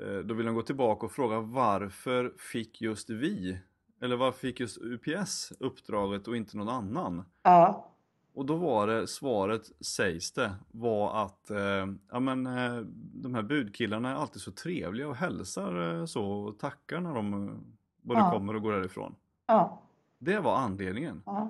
[0.00, 3.58] eh, då vill de gå tillbaka och fråga varför fick just vi,
[4.02, 7.24] eller varför fick just UPS uppdraget och inte någon annan?
[7.42, 7.88] Ja.
[8.34, 12.76] Och då var det svaret, sägs det, var att eh, ja, men, eh,
[13.14, 17.58] de här budkillarna är alltid så trevliga och hälsar eh, så och tackar när de
[18.02, 18.30] både ja.
[18.30, 19.14] kommer och går därifrån.
[19.46, 19.82] Ja.
[20.24, 21.22] Det var anledningen.
[21.26, 21.48] Ja.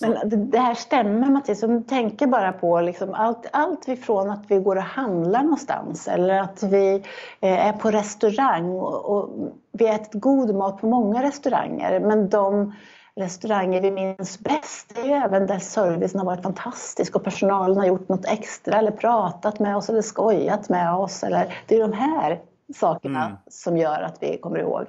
[0.00, 4.30] Men det, det, här stämmer Mattias, om du tänker bara på liksom allt, allt ifrån
[4.30, 6.94] att vi går och handlar någonstans eller att vi
[7.40, 12.74] eh, är på restaurang och, och vi ätit god mat på många restauranger men de
[13.16, 17.86] restauranger vi minns bäst är ju även där servicen har varit fantastisk och personalen har
[17.86, 21.22] gjort något extra eller pratat med oss eller skojat med oss.
[21.22, 22.40] Eller, det är de här
[22.74, 23.38] sakerna mm.
[23.48, 24.86] som gör att vi kommer ihåg.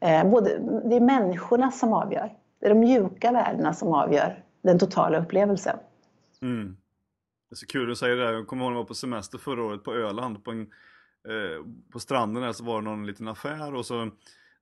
[0.00, 2.32] Eh, både, det är människorna som avgör.
[2.62, 5.76] Det är de mjuka värdena som avgör den totala upplevelsen.
[6.42, 6.76] Mm.
[7.48, 8.32] Det är så kul att säga det där.
[8.32, 10.44] Jag kommer ihåg när jag var på semester förra året på Öland.
[10.44, 14.10] På, en, eh, på stranden där så var det någon liten affär och så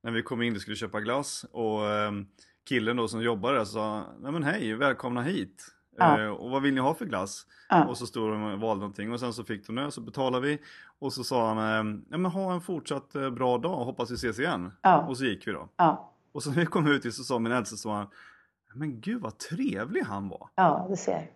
[0.02, 2.12] när vi kom in och skulle köpa glass och eh,
[2.68, 5.66] killen då som jobbar där sa Nej men hej, välkomna hit.
[5.96, 6.20] Ja.
[6.20, 7.46] Eh, och vad vill ni ha för glass?
[7.68, 7.84] Ja.
[7.84, 10.46] Och så stod de och valde någonting och sen så fick de det så betalade
[10.46, 10.58] vi.
[10.98, 14.14] Och så sa han, eh, ja men ha en fortsatt eh, bra dag, hoppas vi
[14.14, 14.72] ses igen.
[14.82, 15.06] Ja.
[15.06, 15.68] Och så gick vi då.
[16.32, 18.06] Och så när vi kom ut så sa min äldste så
[18.74, 20.48] men gud vad trevlig han var.
[20.54, 21.30] Ja, du ser.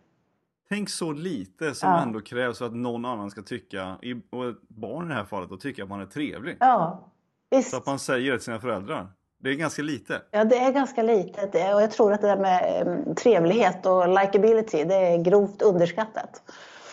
[0.68, 2.02] Tänk så lite som ja.
[2.02, 3.96] ändå krävs för att någon annan ska tycka,
[4.30, 6.56] och ett barn i det här fallet, att tycka att man är trevlig.
[6.60, 7.08] Ja,
[7.50, 7.70] visst.
[7.70, 9.08] Så att man säger det till sina föräldrar.
[9.38, 10.22] Det är ganska lite.
[10.30, 11.54] Ja, det är ganska litet.
[11.54, 16.42] Och jag tror att det där med trevlighet och likability, det är grovt underskattat.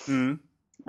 [0.07, 0.39] Mm.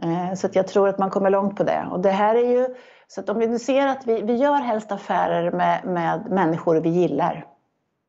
[0.04, 1.88] Uh, så att jag tror att man kommer långt på det.
[1.90, 2.74] Och det här är ju
[3.14, 6.80] så att om vi nu ser att vi, vi gör helst affärer med, med människor
[6.80, 7.46] vi gillar,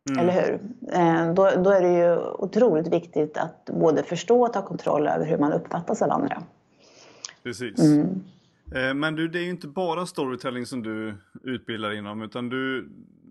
[0.10, 0.20] mm.
[0.20, 0.60] eller hur?
[0.94, 5.26] Eh, då, då är det ju otroligt viktigt att både förstå och ta kontroll över
[5.26, 6.44] hur man uppfattas av andra.
[7.44, 7.80] Precis.
[7.80, 8.24] Mm.
[8.76, 12.89] Eh, men du, det är ju inte bara storytelling som du utbildar inom, utan du,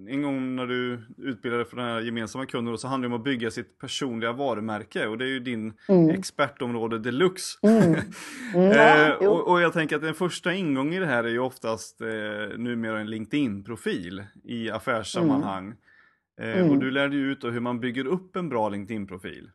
[0.08, 3.24] en gång när du utbildade för den här gemensamma kunden så handlade det om att
[3.24, 6.10] bygga sitt personliga varumärke och det är ju din mm.
[6.10, 7.58] expertområde deluxe.
[7.62, 7.82] Mm.
[7.82, 8.00] Mm,
[8.54, 11.38] ja, eh, och, och, jag tänker att den första ingången i det här är ju
[11.38, 15.74] oftast eh, numera en LinkedIn-profil i affärssammanhang.
[16.40, 16.58] Mm.
[16.58, 19.50] Eh, och du lärde ju ut hur man bygger upp en bra LinkedIn-profil.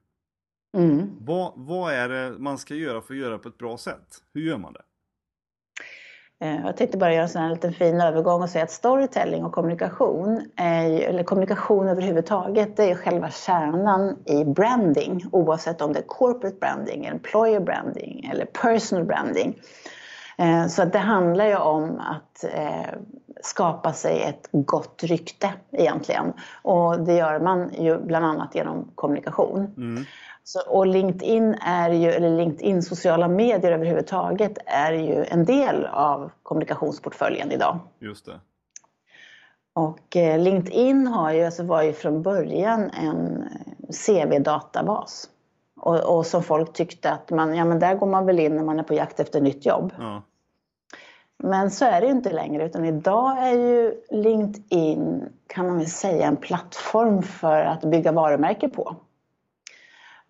[0.78, 1.10] Mm.
[1.20, 4.24] Vad, vad är det man ska göra för att göra på ett bra sätt?
[4.34, 4.82] Hur gör man det?
[6.40, 9.52] Eh, jag tänkte bara göra en sån liten fin övergång och säga att storytelling och
[9.52, 16.08] kommunikation, är, eller kommunikation överhuvudtaget, det är själva kärnan i branding oavsett om det är
[16.08, 19.60] corporate branding, employer branding eller personal branding.
[20.38, 23.00] Eh, så det handlar ju om att eh,
[23.42, 26.34] skapa sig ett gott rykte egentligen.
[26.62, 29.74] Och det gör man ju bland annat genom kommunikation.
[29.78, 30.06] Mm.
[30.48, 36.32] Så, och LinkedIn är ju, eller LinkedIn sociala medier överhuvudtaget är ju en del av
[36.44, 37.80] kommunikationsportföljen idag.
[38.00, 38.40] Just det.
[39.74, 45.30] Och eh, LinkedIn har ju, alltså var ju från början en eh, CV-databas.
[45.76, 48.64] Och, och, som folk tyckte att man, ja men där går man väl in när
[48.64, 49.94] man är på jakt efter nytt jobb.
[50.00, 50.22] Ja.
[51.38, 55.90] Men så är det ju inte längre utan idag är ju LinkedIn kan man väl
[55.90, 58.96] säga en plattform för att bygga varumärke på.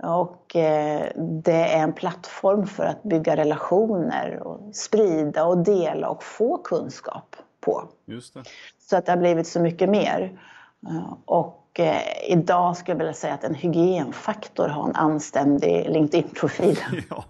[0.04, 6.24] Och eh, det är en plattform för att bygga relationer och sprida och dela och
[6.24, 7.84] få kunskap på.
[8.06, 8.44] Just det.
[8.90, 10.40] Så att det har blivit så mycket mer.
[10.88, 11.67] Eh, och
[12.28, 16.80] idag skulle jag vilja säga att en hygienfaktor har en anständig LinkedIn-profil.
[17.10, 17.24] Ja.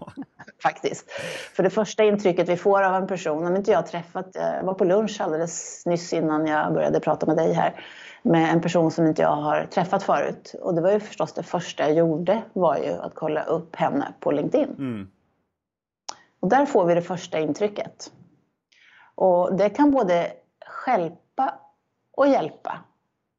[0.62, 1.10] Faktiskt.
[1.56, 4.74] För det första intrycket vi får av en person, om inte jag träffat, jag var
[4.74, 7.84] på lunch alldeles nyss innan jag började prata med dig här,
[8.22, 10.54] med en person som inte jag har träffat förut.
[10.60, 14.14] Och det var ju förstås det första jag gjorde var ju att kolla upp henne
[14.20, 14.74] på LinkedIn.
[14.78, 15.08] Mm.
[16.40, 18.12] Och där får vi det första intrycket.
[19.14, 20.32] Och det kan både
[20.66, 21.54] skälpa
[22.16, 22.78] och hjälpa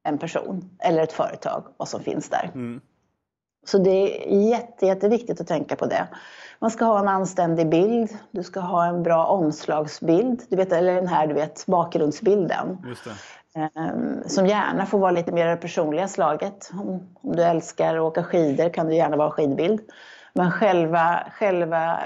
[0.04, 2.52] en person eller ett företag, vad som finns där.
[2.54, 2.82] Mm.
[3.66, 6.08] Så det är jätte, jätteviktigt att tänka på det.
[6.60, 10.96] Man ska ha en anständig bild, du ska ha en bra omslagsbild, du vet, eller
[10.96, 12.78] den här du vet, bakgrundsbilden.
[13.56, 16.72] Ehm, som gärna får vara lite mer det personliga slaget.
[16.74, 16.90] Om,
[17.22, 19.82] om du älskar att åka skidor kan du gärna vara skidbild.
[20.34, 22.00] Men själva, själva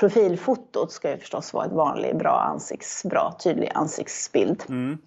[0.00, 4.62] profilfotot ska ju förstås vara ett vanligt bra ansikts, bra tydlig ansiktsbild.
[4.68, 4.98] Mm.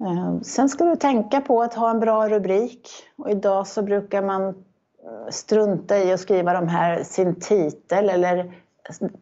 [0.00, 2.88] Eh, sen ska du tänka på att ha en bra rubrik.
[3.16, 8.52] Och idag så brukar man eh, strunta i att skriva de här, sin titel eller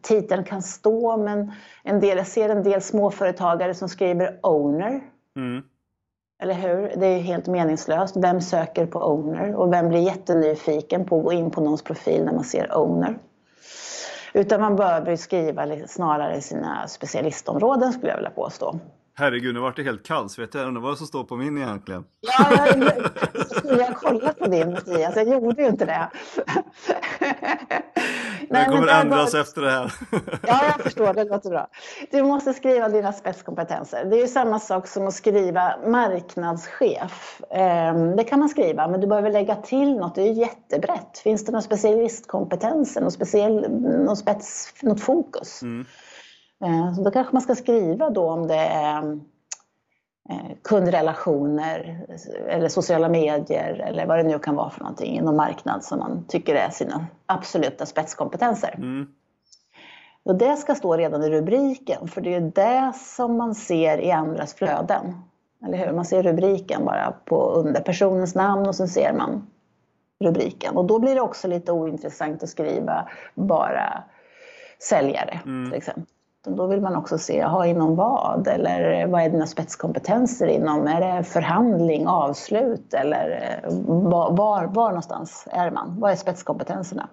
[0.01, 1.51] titeln kan stå men
[1.83, 5.01] en del, jag ser en del småföretagare som skriver owner.
[5.35, 5.63] Mm.
[6.41, 6.93] Eller hur?
[6.95, 8.17] Det är helt meningslöst.
[8.17, 9.55] Vem söker på owner?
[9.55, 13.17] Och vem blir jättenyfiken på att gå in på någons profil när man ser owner?
[14.33, 18.79] Utan man bör skriva snarare sina specialistområden skulle jag vilja påstå.
[19.17, 20.59] Herregud, nu vart det helt kallsvettig.
[20.59, 22.05] Jag undrar vad som står på min egentligen.
[22.21, 26.09] Ja, jag, jag, kollat på din Mattias, jag gjorde ju inte det.
[28.49, 29.41] Det kommer ändras bara...
[29.41, 29.93] efter det här.
[30.47, 31.13] Ja, jag förstår.
[31.13, 31.67] Det låter bra.
[32.11, 34.05] Du måste skriva dina spetskompetenser.
[34.05, 37.41] Det är ju samma sak som att skriva marknadschef.
[37.51, 40.15] Ehm, det kan man skriva, men du behöver lägga till något.
[40.15, 41.17] Det är ju jättebrett.
[41.23, 43.71] Finns det någon specialistkompetens, någon speciell,
[44.05, 45.61] någon spets, något fokus?
[45.61, 45.85] Mm.
[46.63, 49.19] Ehm, så då kanske man ska skriva då om det är
[50.29, 52.05] Eh, kundrelationer
[52.47, 56.25] eller sociala medier eller vad det nu kan vara för någonting inom marknad som man
[56.27, 58.75] tycker är sina absoluta spetskompetenser.
[58.77, 59.07] Mm.
[60.23, 64.11] Och det ska stå redan i rubriken för det är det som man ser i
[64.11, 65.21] andras flöden.
[65.65, 65.91] Eller hur?
[65.91, 69.47] Man ser rubriken bara på under personens namn och sen ser man
[70.19, 70.77] rubriken.
[70.77, 74.03] Och då blir det också lite ointressant att skriva bara
[74.79, 75.71] säljare mm.
[75.71, 76.14] till exempel.
[76.45, 78.47] Då vill man också se, ha inom vad?
[78.47, 80.87] Eller vad är dina spetskompetenser inom?
[80.87, 85.99] Är det förhandling, avslut eller eh, var, var någonstans är man?
[85.99, 87.09] Vad är spetskompetenserna?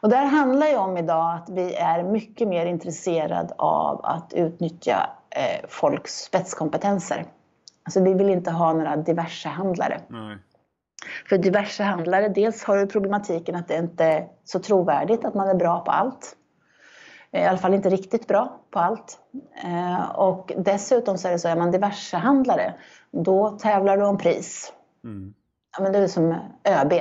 [0.00, 4.32] Och det här handlar ju om idag att vi är mycket mer intresserade av att
[4.32, 7.24] utnyttja eh, folks spetskompetenser.
[7.84, 10.00] Alltså vi vill inte ha några diverse handlare.
[10.08, 10.38] Nej.
[11.28, 15.48] För diverse handlare, dels har du problematiken att det inte är så trovärdigt att man
[15.48, 16.36] är bra på allt.
[17.34, 19.18] I alla fall inte riktigt bra på allt.
[19.64, 22.74] Eh, och dessutom så är det så, är man diversehandlare,
[23.10, 24.72] då tävlar du om pris.
[25.04, 25.34] Mm.
[25.76, 26.32] Ja, men det är som
[26.64, 26.92] ÖB,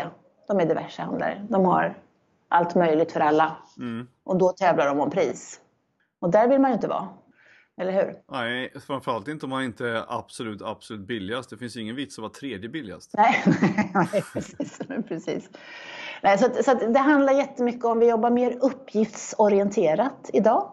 [0.48, 1.46] de är diversehandlare.
[1.50, 1.98] De har
[2.48, 3.58] allt möjligt för alla.
[3.78, 4.08] Mm.
[4.24, 5.62] Och då tävlar de om pris.
[6.20, 7.10] Och där vill man ju inte vara.
[7.78, 8.16] Eller hur?
[8.32, 11.50] Nej, framförallt inte om man inte är absolut, absolut billigast.
[11.50, 13.12] Det finns ingen vits att vara tredje billigast.
[13.14, 13.44] Nej,
[13.94, 14.80] nej precis.
[15.08, 15.50] precis.
[16.24, 20.72] Nej, så, så det handlar jättemycket om, vi jobbar mer uppgiftsorienterat idag.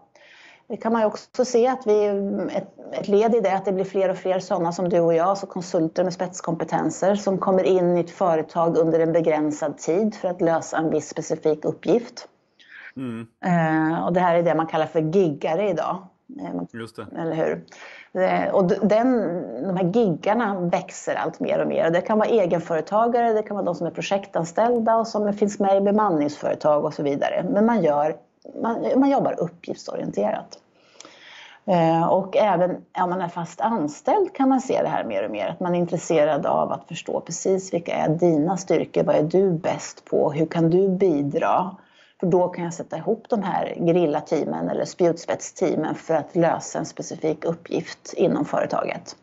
[0.68, 2.06] Det kan man ju också se att vi,
[2.52, 5.14] ett, ett led i det att det blir fler och fler sådana som du och
[5.14, 10.14] jag, alltså konsulter med spetskompetenser som kommer in i ett företag under en begränsad tid
[10.14, 12.28] för att lösa en viss specifik uppgift.
[12.96, 13.26] Mm.
[13.46, 16.06] Uh, och det här är det man kallar för giggare idag.
[16.40, 17.06] Eh, Just det.
[17.18, 17.64] Eller hur?
[18.14, 21.90] Eh, och den, de här giggarna växer allt mer och mer.
[21.90, 25.76] Det kan vara egenföretagare, det kan vara de som är projektanställda och som finns med
[25.76, 27.44] i bemanningsföretag och så vidare.
[27.50, 28.16] Men man, gör,
[28.62, 30.58] man, man jobbar uppgiftsorienterat.
[31.66, 35.30] Eh, och även om man är fast anställd kan man se det här mer och
[35.30, 35.48] mer.
[35.48, 39.50] Att man är intresserad av att förstå precis vilka är dina styrkor, vad är du
[39.50, 41.76] bäst på, hur kan du bidra?
[42.20, 46.86] För då kan jag sätta ihop de här grillateamen eller spjutspetsteamen för att lösa en
[46.86, 49.16] specifik uppgift inom företaget.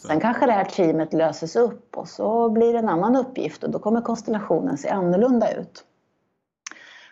[0.00, 3.70] Sen kanske det här teamet löses upp och så blir det en annan uppgift och
[3.70, 5.84] då kommer konstellationen se annorlunda ut.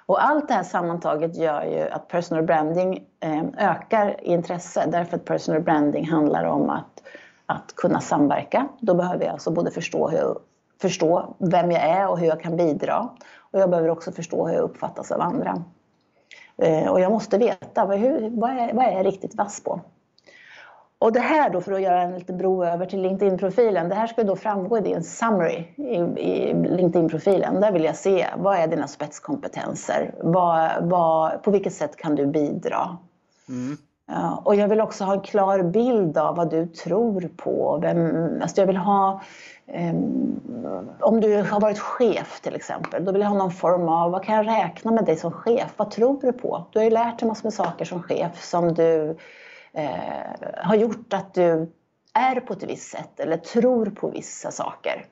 [0.07, 5.17] Och allt det här sammantaget gör ju att personal branding eh, ökar i intresse därför
[5.17, 7.03] att personal branding handlar om att,
[7.47, 8.69] att kunna samverka.
[8.81, 10.37] Då behöver jag alltså både förstå, hur,
[10.83, 14.55] förstå vem jag är och hur jag kan bidra och jag behöver också förstå hur
[14.55, 15.65] jag uppfattas av andra.
[16.57, 19.81] Eh, och jag måste veta vad, hur, vad, är, vad är jag riktigt vass på.
[20.99, 24.07] Och det här då, för att göra en liten bro över till LinkedIn-profilen, det här
[24.07, 27.61] ska då framgå i din summary i, i LinkedIn-profilen.
[27.61, 30.15] Där vill jag se, vad är dina spetskompetenser?
[30.23, 32.97] Vad, vad, på vilket sätt kan du bidra?
[33.49, 33.77] Mm.
[34.43, 37.79] Och jag vill också ha en klar bild av vad du tror på.
[37.83, 39.23] Vem, alltså jag vill ha
[39.67, 40.41] um,
[41.01, 44.25] om du har varit chef till exempel, då vill jag ha någon form av, vad
[44.25, 45.73] kan jag räkna med dig som chef?
[45.77, 46.65] Vad tror du på?
[46.71, 49.17] Du har ju lärt dig massor med saker som chef som du
[49.73, 49.91] eh,
[50.57, 51.73] har gjort att du
[52.15, 55.07] är på ett visst sätt eller tror på vissa saker.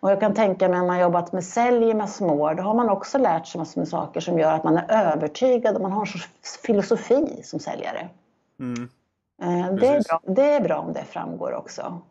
[0.00, 2.62] Och jag kan tänka mig när man jobbat med sälj i massor med år, då
[2.62, 5.82] har man också lärt sig massor med saker som gör att man är övertygad och
[5.82, 6.28] man har en sorts
[6.66, 8.08] filosofi som säljare.
[8.62, 8.88] Mm.
[9.42, 12.02] Eh, det, är bra, det är bra om det framgår också.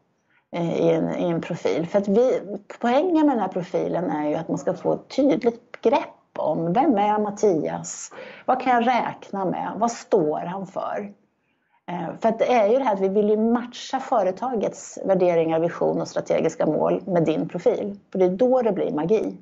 [0.55, 1.87] Eh, i en, i en profil.
[1.87, 2.41] För att vi,
[2.79, 6.73] poängen med den här profilen är ju att man ska få ett tydligt grepp om
[6.73, 8.11] vem är Mattias?
[8.45, 9.73] Vad kan jag räkna med?
[9.77, 11.13] Vad står han för?
[11.91, 15.59] Eh, för att det är ju det här att vi vill ju matcha företagets värderingar,
[15.59, 17.99] vision och strategiska mål med din profil.
[18.11, 19.37] För det är då det blir magi.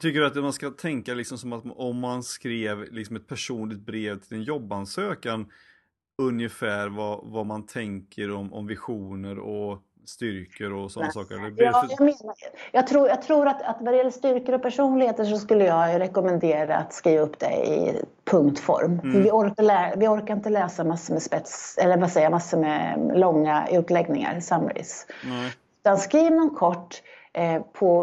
[0.00, 3.80] Tycker du att man ska tänka liksom som att om man skrev liksom ett personligt
[3.80, 5.46] brev till en jobbansökan
[6.20, 11.34] ungefär vad, vad man tänker om, om visioner och styrkor och sådana saker?
[11.56, 12.34] Ja, jag, menar,
[12.72, 16.00] jag tror, jag tror att, att vad det gäller styrkor och personligheter så skulle jag
[16.00, 19.00] rekommendera att skriva upp det i punktform.
[19.04, 19.22] Mm.
[19.22, 22.58] Vi, orkar lä, vi orkar inte läsa massor med spets, eller vad säger jag, massor
[22.58, 25.06] med långa utläggningar, summaries.
[25.24, 25.52] Nej.
[25.80, 27.02] Utan skriv någon kort
[27.72, 28.02] på,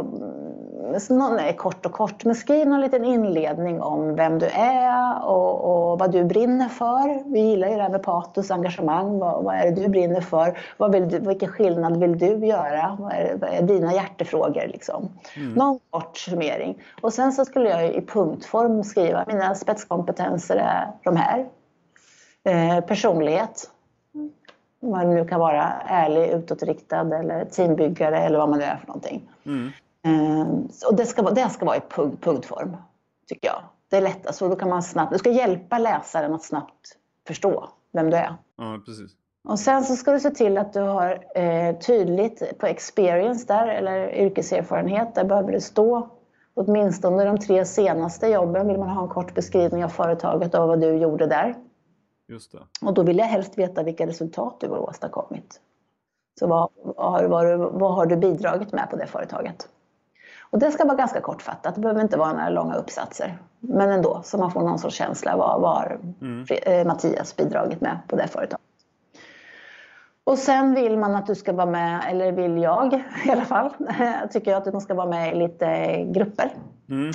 [1.10, 5.62] mm, nej, kort och kort, men skriv någon liten inledning om vem du är och,
[5.62, 7.32] och vad du brinner för.
[7.34, 9.20] Vi gillar ju det här med patos, engagemang.
[9.20, 10.60] Vad, vad är det du brinner för?
[10.78, 12.98] Vad vill du, vilken skillnad vill du göra?
[13.00, 14.68] Vad är, vad är dina hjärtefrågor?
[14.68, 15.10] Liksom?
[15.56, 16.84] Någon kort summering.
[17.02, 21.46] Och sen så skulle jag i punktform skriva mina spetskompetenser är de här.
[22.44, 23.70] Eh, personlighet,
[24.80, 28.88] vad det nu kan vara, ärlig, utåtriktad eller teambyggare eller vad man nu är för
[28.88, 29.30] någonting.
[29.46, 29.68] Mm.
[30.06, 30.48] Eh,
[30.90, 32.78] och det ska, vara- det ska vara i punkt, punktform,
[33.28, 33.62] tycker jag.
[33.90, 36.96] Det är lättast, och då kan man snabbt, du ska hjälpa läsaren att snabbt
[37.28, 38.36] förstå vem du är.
[38.58, 39.12] Ja, precis.
[39.48, 43.68] Och sen så ska du se till att du har eh, tydligt på experience där,
[43.68, 46.08] eller yrkeserfarenhet, där behöver det stå
[46.54, 50.82] åtminstone de tre senaste jobben vill man ha en kort beskrivning av företaget och vad
[50.82, 51.56] du gjorde där.
[52.28, 52.60] Just det.
[52.82, 55.62] Och då vill jag helst veta vilka resultat du har åstadkommit.
[56.40, 59.70] Så vad, vad, har, vad, vad har du bidragit med på det företaget?
[60.50, 63.38] Och det ska vara ganska kortfattat, det behöver inte vara några långa uppsatser.
[63.60, 65.38] Men ändå, så man får någon sorts känsla.
[65.38, 68.62] Vad vad har Fre- eh, Mattias bidragit med på det företaget?
[70.24, 72.94] Och sen vill man att du ska vara med, eller vill jag
[73.26, 73.70] i alla fall,
[74.32, 76.52] tycker jag att du ska vara med i lite grupper.
[76.90, 77.12] Mm.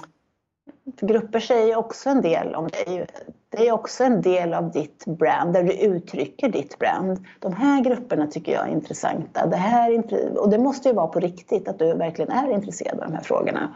[0.85, 3.07] Grupper säger också en del om dig.
[3.53, 7.25] Det är också en del av ditt brand, där du uttrycker ditt brand.
[7.39, 9.47] De här grupperna tycker jag är intressanta.
[9.47, 13.01] Det här är och det måste ju vara på riktigt, att du verkligen är intresserad
[13.01, 13.75] av de här frågorna.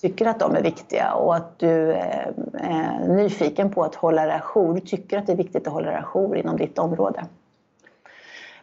[0.00, 4.40] Tycker att de är viktiga och att du är, är nyfiken på att hålla dig
[4.54, 4.74] ajour.
[4.74, 7.24] Du tycker att det är viktigt att hålla dig ajour inom ditt område.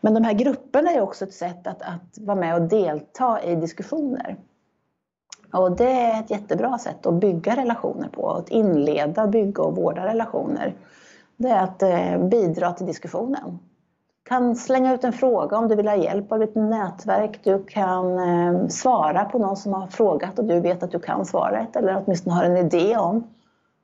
[0.01, 3.55] Men de här grupperna är också ett sätt att, att vara med och delta i
[3.55, 4.35] diskussioner.
[5.53, 10.05] Och det är ett jättebra sätt att bygga relationer på, att inleda, bygga och vårda
[10.05, 10.73] relationer.
[11.37, 13.59] Det är att eh, bidra till diskussionen.
[14.23, 17.39] Du kan slänga ut en fråga om du vill ha hjälp av ditt nätverk.
[17.43, 21.25] Du kan eh, svara på någon som har frågat och du vet att du kan
[21.25, 23.23] svaret eller åtminstone har en idé om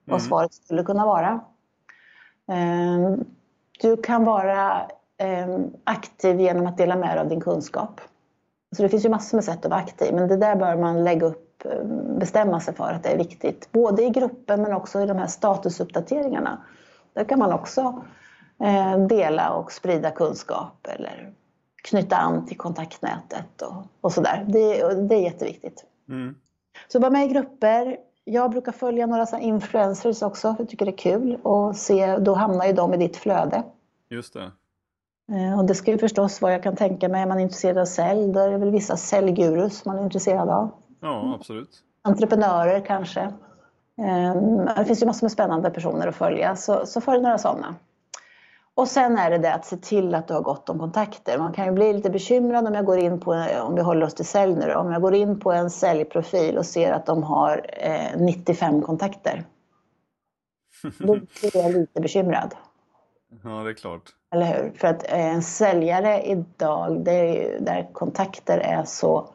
[0.06, 1.40] vad svaret skulle kunna vara.
[2.52, 3.18] Eh,
[3.82, 4.82] Du kan vara
[5.18, 8.02] eh, aktiv genom att dela med dig av din kunskap.
[8.76, 11.04] Så det finns ju massor med sätt att vara aktiv, men det där bör man
[11.04, 11.51] lägga upp,
[12.20, 13.72] bestämma sig för att det är viktigt.
[13.72, 16.58] Både i gruppen men också i de här statusuppdateringarna.
[17.14, 18.04] Där kan man också
[18.64, 21.34] eh, dela och sprida kunskap eller
[21.84, 24.46] knyta an till kontaktnätet och, och sådär.
[24.48, 25.86] Det, det är jätteviktigt.
[26.10, 26.36] Mm.
[26.88, 27.98] Så var med i grupper.
[28.24, 31.40] Jag brukar följa några så influencers också, för jag tycker det är kul.
[31.44, 33.64] Och se, då hamnar ju de i ditt flöde.
[34.10, 34.52] Just det.
[35.32, 37.86] Eh, Och det ska ju förstås vara, jag kan tänka mig, är man intresserad av
[37.86, 40.70] sälj, då är det väl vissa säljgurus man är intresserad av.
[41.02, 41.84] Ja, absolut.
[42.02, 43.22] Entreprenörer kanske.
[44.02, 44.36] Eh,
[44.78, 47.76] Det finns ju massor med spännande personer att följa, så, så följ några sådana.
[48.76, 51.38] Och sen är det det att se till att du har gott om kontakter.
[51.38, 53.32] Man kan ju bli lite bekymrad om jag går in på,
[53.64, 56.58] om vi håller oss till sälj nu då, om jag går in på en säljprofil
[56.58, 59.44] och ser att de har eh, 95 kontakter.
[61.00, 62.56] Då blir jag lite bekymrad.
[63.44, 64.04] Ja, det är klart.
[64.34, 64.72] Eller hur?
[64.78, 69.30] För att eh, en säljare idag, det är ju, där kontakter är så,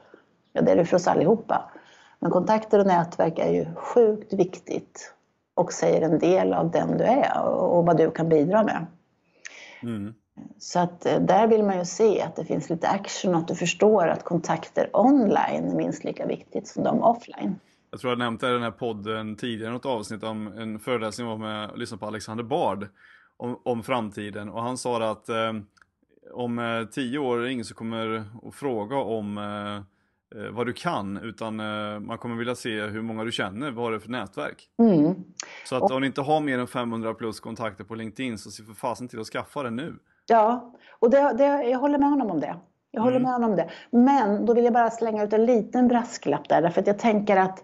[0.57, 1.71] ja det är det för oss allihopa.
[2.19, 5.15] Men kontakter och nätverk är ju sjukt viktigt
[5.55, 8.87] och säger en del av den du är och, vad du kan bidra med.
[9.83, 10.15] Mm.
[10.59, 13.49] Så att eh, där vill man ju se att det finns lite action och att
[13.49, 17.59] du förstår att kontakter online är minst lika viktigt som de offline.
[17.91, 21.27] Jag tror jag nämnt det i den här podden tidigare, något avsnitt om en föreläsning
[21.27, 22.89] jag var med och lyssnade på Alexander Bard
[23.37, 25.53] om, om framtiden och han sa att eh,
[26.33, 29.96] om eh, tio år är det ingen som kommer att fråga om eh,
[30.53, 33.93] vad du kan utan eh, man kommer vilja se hur många du känner, vad har
[33.93, 34.69] du för nätverk.
[34.79, 35.15] Mm.
[35.65, 38.63] Så att om ni inte har mer än 500 plus kontakter på LinkedIn så se
[38.63, 39.95] för fasen till att skaffa det nu.
[40.27, 42.57] Ja, och det, det, jag håller med honom om det.
[42.91, 43.71] Jag håller med honom om det.
[43.91, 47.37] Men då vill jag bara slänga ut en liten brasklapp där, därför att jag tänker
[47.37, 47.59] att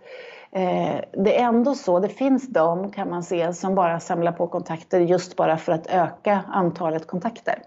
[0.52, 4.46] eh, det är ändå så, det finns de kan man se som bara samlar på
[4.46, 7.62] kontakter just bara för att öka antalet kontakter.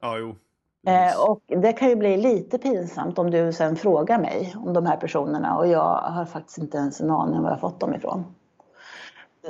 [0.00, 0.36] Ja, jo.
[0.86, 4.86] Eh, och det kan ju bli lite pinsamt om du sen frågar mig om de
[4.86, 7.94] här personerna och jag har faktiskt inte ens en aning om var jag fått dem
[7.94, 8.24] ifrån.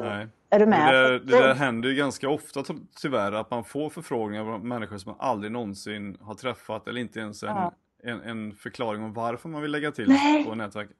[0.01, 0.29] Nej.
[0.51, 0.95] Är du Det med?
[0.95, 4.99] där, det där händer ju ganska ofta ty- tyvärr att man får förfrågningar från människor
[4.99, 7.73] som man aldrig någonsin har träffat eller inte ens en, Ja.
[8.03, 10.45] en, en förklaring om varför man vill lägga till Nej.
[10.45, 10.97] på nätverket.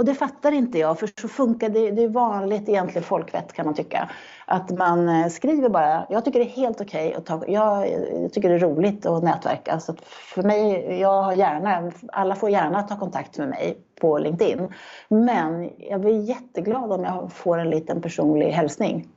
[0.00, 1.90] Och det fattar inte jag, för så funkar det.
[1.90, 4.10] Det är vanligt egentligen folkvett kan man tycka.
[4.46, 7.90] Att man eh, skriver bara, jag tycker det är helt okej okay att ta, jag,
[8.22, 9.80] jag, tycker det är roligt att nätverka.
[9.80, 14.18] Så att för mig, jag har gärna, alla får gärna ta kontakt med mig på
[14.18, 14.68] LinkedIn.
[15.08, 19.08] Men jag blir jätteglad om jag får en liten personlig hälsning.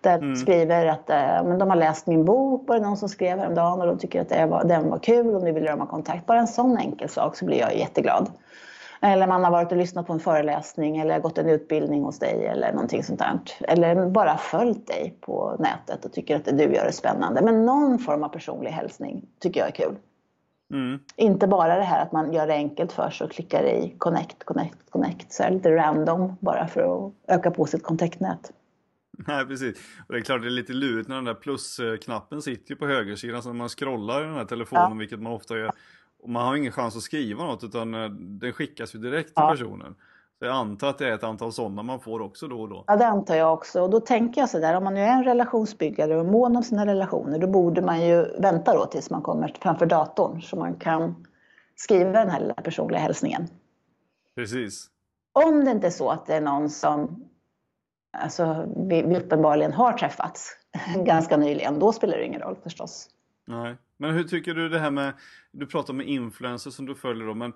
[0.00, 0.36] Där mm.
[0.36, 3.80] skriver att eh, men de har läst min bok, var det någon som skrev häromdagen
[3.80, 6.26] och de tycker att det var, den var kul och nu vill de ha kontakt.
[6.26, 8.30] Bara en sån enkel sak så blir jag jätteglad.
[9.02, 12.46] Eller man har varit och lyssnat på en föreläsning eller gått en utbildning hos dig
[12.46, 13.38] eller någonting sånt där.
[13.60, 17.42] Eller bara följt dig på nätet och tycker att det du gör är spännande.
[17.42, 19.96] Men någon form av personlig hälsning tycker jag är kul.
[20.72, 20.98] Mm.
[21.16, 24.44] Inte bara det här att man gör det enkelt för sig och klickar i connect,
[24.44, 25.32] connect, connect.
[25.32, 28.52] Så lite random bara för att öka på sitt kontaktnät.
[29.26, 29.78] Nej precis.
[30.06, 33.42] Och det är klart det är lite lurigt när den där plusknappen sitter på högersidan
[33.42, 34.98] så när man scrollar i den här telefonen, ja.
[34.98, 35.72] vilket man ofta gör,
[36.22, 39.34] och man har ingen chans att skriva något utan eh, den skickas ju direkt till
[39.36, 39.50] ja.
[39.50, 39.94] personen.
[40.38, 42.84] Så jag antar att det är ett antal sådana man får också då och då.
[42.86, 45.24] Ja det antar jag också och då tänker jag sådär om man nu är en
[45.24, 49.54] relationsbyggare och mån om sina relationer då borde man ju vänta då tills man kommer
[49.60, 51.26] framför datorn så man kan
[51.76, 53.48] skriva den här lilla personliga hälsningen.
[54.34, 54.86] Precis.
[55.32, 57.24] Om det inte är så att det är någon som
[58.12, 60.56] alltså, vi, vi uppenbarligen har träffats
[60.96, 63.08] ganska nyligen, då spelar det ingen roll förstås.
[63.46, 65.12] Nej, men hur tycker du det här med,
[65.52, 67.52] du pratar med influencers som du följer då, men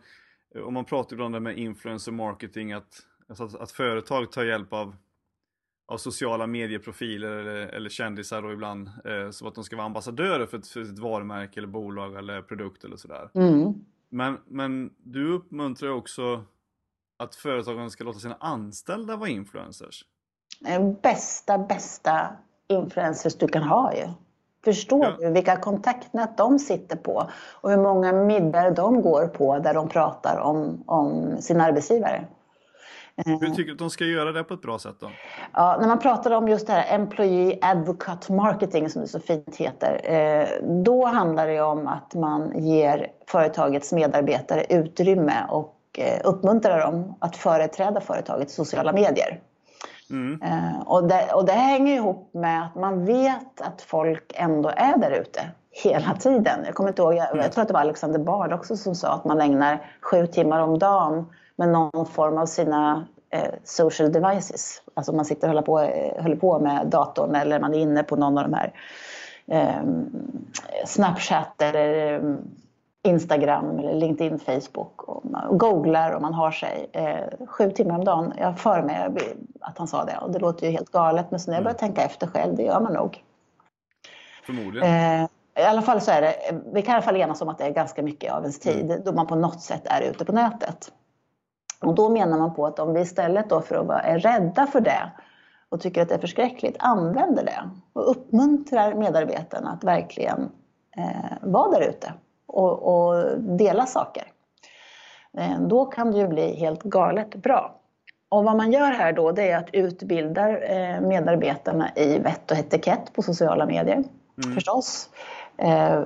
[0.55, 4.72] eh, om man pratar ibland med influencer marketing, att, alltså att, att företag tar hjälp
[4.72, 4.97] av,
[5.86, 10.47] av sociala medieprofiler eller, eller kändisar då ibland, eh, så att de ska vara ambassadörer
[10.47, 13.30] för ett, för ett varumärke eller bolag eller produkt eller sådär.
[13.34, 13.74] Mm.
[14.09, 16.44] Men, men du uppmuntrar också
[17.16, 20.05] att företagen ska låta sina anställda vara influencers.
[21.03, 22.36] Bästa, bästa
[22.68, 24.09] influencers du kan ha ju.
[24.67, 25.17] Förstår ja.
[25.19, 29.89] du vilka kontaktnät de sitter på och hur många middagar de går på där de
[29.89, 32.25] pratar om, om sin arbetsgivare?
[33.17, 35.11] Hur tycker du att de ska göra det på ett bra sätt då?
[35.53, 39.57] Ja, när man pratar om just det här Employee Advocate Marketing som det så fint
[39.57, 40.49] heter, eh,
[40.85, 47.37] då handlar det om att man ger företagets medarbetare utrymme och eh, uppmuntrar dem att
[47.37, 49.41] företräda företaget i sociala medier.
[50.11, 50.43] Mm.
[50.43, 54.99] Eh, och, det, och det hänger ihop med att man vet att folk ändå är
[54.99, 55.41] där ute
[55.71, 56.61] hela tiden.
[56.65, 59.09] Jag kommer inte ihåg, jag, jag tror att det var Alexander Bard också som sa
[59.09, 61.27] att man ägnar sju timmar om dagen
[61.57, 64.83] med någon form av sina eh, social devices.
[64.95, 68.03] Alltså man sitter och håller på, eh, håller på med datorn eller man är inne
[68.03, 68.73] på någon av de här
[69.47, 69.83] eh,
[70.87, 72.21] Snapchat eller
[73.07, 78.05] Instagram eller LinkedIn, Facebook och man googlar och man har sig eh, sju timmar om
[78.05, 78.33] dagen.
[78.39, 79.09] Jag för mig
[79.61, 81.79] att han sa det och det låter ju helt galet men så när jag börjar
[81.79, 81.95] mm.
[81.95, 83.23] tänka efter själv, det gör man nog.
[84.47, 84.89] Förmodligen.
[84.89, 85.29] Eh,
[85.59, 86.35] I alla fall så är det,
[86.73, 88.91] vi kan i alla fall enas om att det är ganska mycket av ens tid
[88.91, 89.05] mm.
[89.05, 90.93] då man på något sätt är ute på nätet.
[91.81, 94.67] Och då menar man på att om vi istället då för att vara är rädda
[94.67, 95.13] för det
[95.69, 100.51] och tycker att det är förskräckligt använder det och uppmuntrar medarbetarna att verkligen
[100.97, 102.13] eh, vara där ute
[102.47, 104.24] och, och dela saker.
[105.38, 107.80] Eh, då kan det ju bli helt galet bra.
[108.28, 112.57] Och vad man gör här då det är att utbilda eh, medarbetarna i vett och
[112.57, 114.55] etikett på sociala medier mm.
[114.55, 115.11] förstås.
[115.59, 116.03] Eh,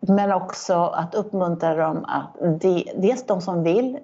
[0.00, 2.36] men också att uppmuntra dem att
[2.96, 3.98] dels de som vill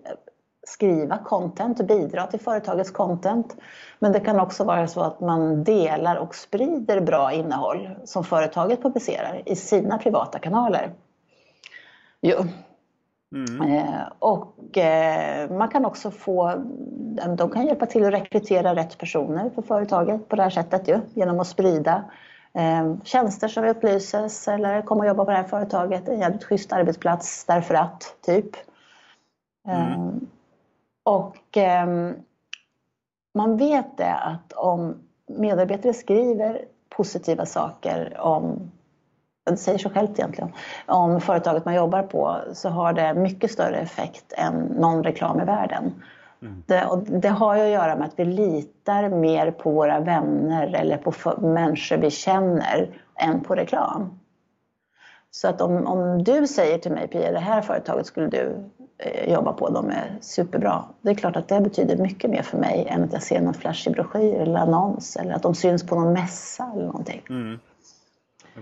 [0.66, 3.56] skriva content och bidra till företagets content.
[3.98, 8.82] Men det kan också vara så att man delar och sprider bra innehåll som företaget
[8.82, 10.92] publicerar i sina privata kanaler.
[12.22, 12.44] Jo.
[13.34, 13.72] Mm.
[13.72, 16.54] Eh, och eh, man kan också få,
[17.36, 21.00] de kan hjälpa till att rekrytera rätt personer för företaget på det här sättet ju,
[21.14, 22.04] genom att sprida
[22.54, 26.72] eh, tjänster som upplyses eller komma och jobba på det här företaget, en jävligt schysst
[26.72, 28.56] arbetsplats därför att, typ.
[29.68, 30.26] Mm.
[31.04, 31.58] Och
[33.34, 34.94] man vet det att om
[35.26, 38.70] medarbetare skriver positiva saker om
[39.44, 40.52] det säger sig självt egentligen,
[40.86, 45.44] om företaget man jobbar på så har det mycket större effekt än någon reklam i
[45.44, 46.02] världen.
[46.42, 46.62] Mm.
[46.66, 50.74] Det, och det har ju att göra med att vi litar mer på våra vänner
[50.74, 52.88] eller på människor vi känner
[53.20, 54.20] än på reklam.
[55.30, 58.56] Så att om, om du säger till mig, Pia, det här företaget skulle du
[58.98, 60.84] eh, jobba på, de är superbra.
[61.00, 63.54] Det är klart att det betyder mycket mer för mig än att jag ser någon
[63.54, 67.22] flashig broschyr eller annons eller att de syns på någon mässa eller någonting.
[67.28, 67.58] Mm.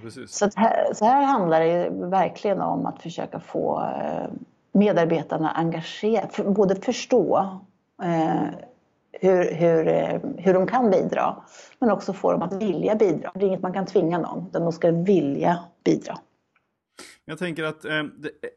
[0.04, 4.30] Ja, så, här, så här handlar det verkligen om att försöka få eh,
[4.72, 7.60] medarbetarna engagerade, både förstå
[8.02, 8.54] eh,
[9.12, 11.36] hur, hur, eh, hur de kan bidra,
[11.78, 13.30] men också få dem att vilja bidra.
[13.34, 16.18] Det är inget man kan tvinga någon, utan de ska vilja bidra.
[17.24, 18.04] Jag tänker att eh,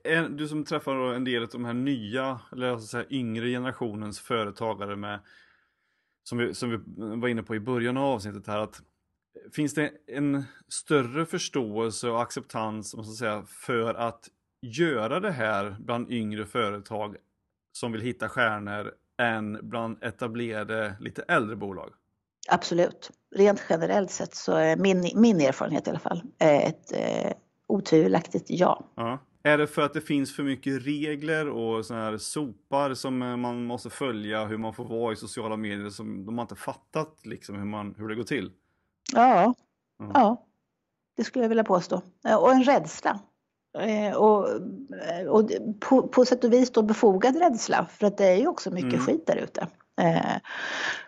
[0.03, 4.19] är, du som träffar en del av de här nya, eller jag säga yngre generationens
[4.19, 5.19] företagare med,
[6.23, 6.79] som vi, som vi
[7.15, 8.81] var inne på i början av avsnittet här, att
[9.55, 14.29] finns det en större förståelse och acceptans måste säga, för att
[14.61, 17.15] göra det här bland yngre företag
[17.71, 21.93] som vill hitta stjärnor än bland etablerade, lite äldre bolag?
[22.49, 23.11] Absolut.
[23.35, 27.31] Rent generellt sett så är min, min erfarenhet i alla fall ett eh,
[27.67, 28.87] otvivelaktigt ja.
[28.95, 29.19] ja.
[29.43, 33.37] Är det för att det finns för mycket regler och sådana här sopar som eh,
[33.37, 37.19] man måste följa, hur man får vara i sociala medier som de har inte fattat
[37.23, 38.51] liksom hur, man, hur det går till?
[39.13, 39.53] Ja,
[39.99, 40.11] mm.
[40.13, 40.45] ja,
[41.17, 42.01] det skulle jag vilja påstå.
[42.39, 43.19] Och en rädsla.
[43.79, 44.47] Eh, och,
[45.27, 48.71] och på, på sätt och vis då befogad rädsla för att det är ju också
[48.71, 49.05] mycket mm.
[49.05, 49.67] skit där ute.
[50.01, 50.37] Eh,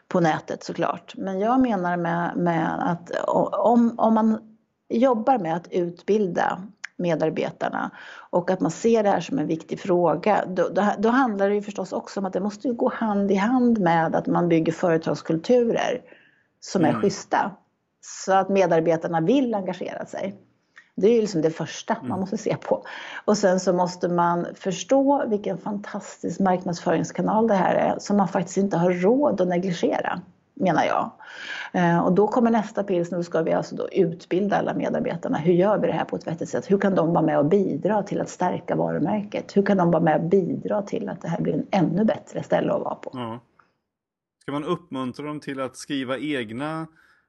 [0.08, 1.14] på nätet såklart.
[1.18, 4.58] Men jag menar med, med att om, om man
[4.90, 6.62] jobbar med att utbilda
[6.98, 7.92] medarbetarna
[8.30, 11.56] och att man ser det här som en viktig fråga, då, då, då, handlar det
[11.56, 14.72] ju förstås också om att det måste gå hand i hand med att man bygger
[14.72, 16.02] företagskulturer
[16.60, 17.02] som är mm.
[17.02, 17.52] schyssta.
[18.06, 20.36] Så att medarbetarna vill engagera sig.
[20.96, 22.20] Det är ju liksom det första man mm.
[22.20, 22.86] måste se på.
[23.26, 28.58] Och sen så måste man förstå vilken fantastisk marknadsföringskanal det här är som man faktiskt
[28.58, 30.22] inte har råd att negligera,
[30.54, 31.12] menar jag.
[31.74, 35.38] Eh, och då kommer nästa pilsner, då ska vi alltså då utbilda alla medarbetarna.
[35.38, 36.72] Hur gör vi det här på ett vettigt sätt?
[36.72, 39.58] Hur kan de vara med och bidra till att stärka varumärket?
[39.58, 42.44] Hur kan de vara med och bidra till att det här blir en ännu bättre
[42.44, 43.12] ställe att vara på?
[43.14, 43.40] Ja.
[44.42, 46.88] Ska man uppmuntra dem till att skriva egna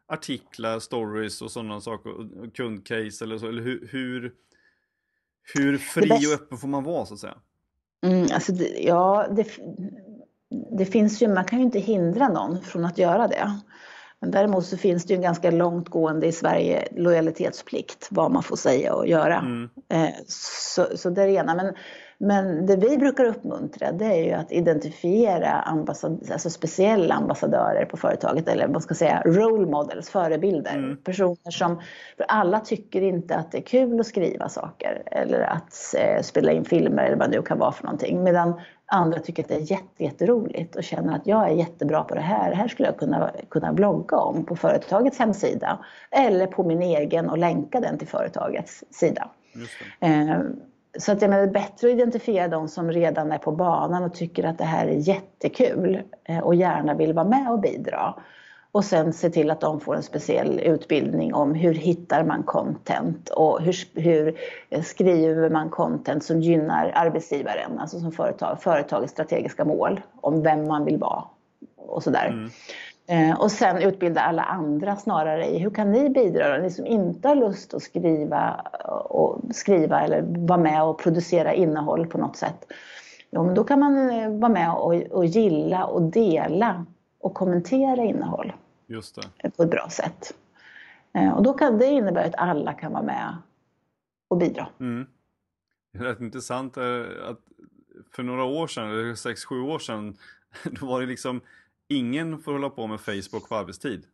[0.09, 2.11] artiklar, stories och sådana saker,
[2.51, 3.49] kundcase eller så?
[3.49, 4.33] Eller hur, hur,
[5.55, 7.39] hur fri och öppen får man vara så att säga?
[8.07, 9.47] Mm, alltså det, ja, det,
[10.79, 13.61] det finns ju, man kan ju inte hindra någon från att göra det.
[14.21, 18.57] Men däremot så finns det ju en ganska långtgående i Sverige lojalitetsplikt, vad man får
[18.57, 19.39] säga och göra.
[19.39, 19.69] Mm.
[19.89, 21.55] Eh, så, så det är det ena.
[21.55, 21.75] Men
[22.25, 27.97] men det vi brukar uppmuntra det är ju att identifiera ambassad alltså speciella ambassadörer på
[27.97, 30.75] företaget eller vad ska jag säga role models, förebilder.
[30.75, 30.97] Mm.
[30.97, 31.81] Personer som,
[32.17, 36.53] för alla tycker inte att det är kul att skriva saker eller att eh, spela
[36.53, 38.23] in filmer eller vad det nu kan vara för någonting.
[38.23, 42.15] Medan andra tycker att det är jätte, jätteroligt och känner att jag är jättebra på
[42.15, 42.51] det här.
[42.51, 45.79] Det här skulle jag kunna, kunna blogga om på företagets hemsida
[46.11, 49.29] eller på min egen och länka den till företagets sida.
[50.99, 54.03] Så att jag menar, det är bättre att identifiera de som redan är på banan
[54.03, 58.15] och tycker att det här är jättekul eh, och gärna vill vara med och bidra.
[58.73, 63.29] Och sen se till att de får en speciell utbildning om hur hittar man content
[63.29, 64.39] och hur, hur
[64.71, 70.69] eh, skriver man content som gynnar arbetsgivaren, alltså som företag, företagets strategiska mål om vem
[70.69, 71.25] man vill vara
[71.77, 72.27] och sådär.
[72.27, 72.51] Mm.
[73.07, 77.29] Eh, och sen utbilda alla andra snarare i hur kan ni bidra, ni som inte
[77.29, 78.55] har lust att skriva,
[79.05, 82.73] och skriva eller vara med och producera innehåll på något sätt.
[83.31, 86.87] Jo, men då kan man eh, vara med och, och gilla och dela
[87.21, 88.53] och kommentera innehåll
[88.87, 89.51] Just det.
[89.51, 90.35] på ett bra sätt.
[91.13, 93.37] Eh, och då kan det innebära att alla kan vara med
[94.29, 94.67] och bidra.
[94.81, 95.07] Mm.
[95.93, 97.39] Det är rätt intressant att
[98.13, 100.17] för några år sedan, eller sex, sju år sedan,
[100.81, 101.41] då var det liksom
[101.89, 104.05] ingen får hålla på med Facebook på arbetstid.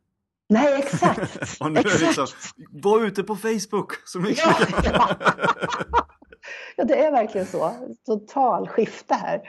[0.48, 1.60] Nej, exakt.
[1.60, 1.94] och nu exakt.
[1.94, 2.26] Är det liksom,
[2.70, 4.54] var ute på Facebook så mycket ja,
[4.84, 5.08] ja.
[6.76, 7.72] ja, det är verkligen så.
[8.06, 9.42] Total skifte här.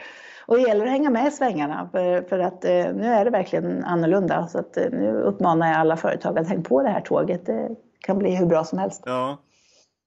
[0.45, 3.31] Och det gäller att hänga med i svängarna för, för att eh, nu är det
[3.31, 4.47] verkligen annorlunda.
[4.47, 7.45] Så att, eh, nu uppmanar jag alla företag att hänga på det här tåget.
[7.45, 9.03] Det kan bli hur bra som helst.
[9.05, 9.37] Ja.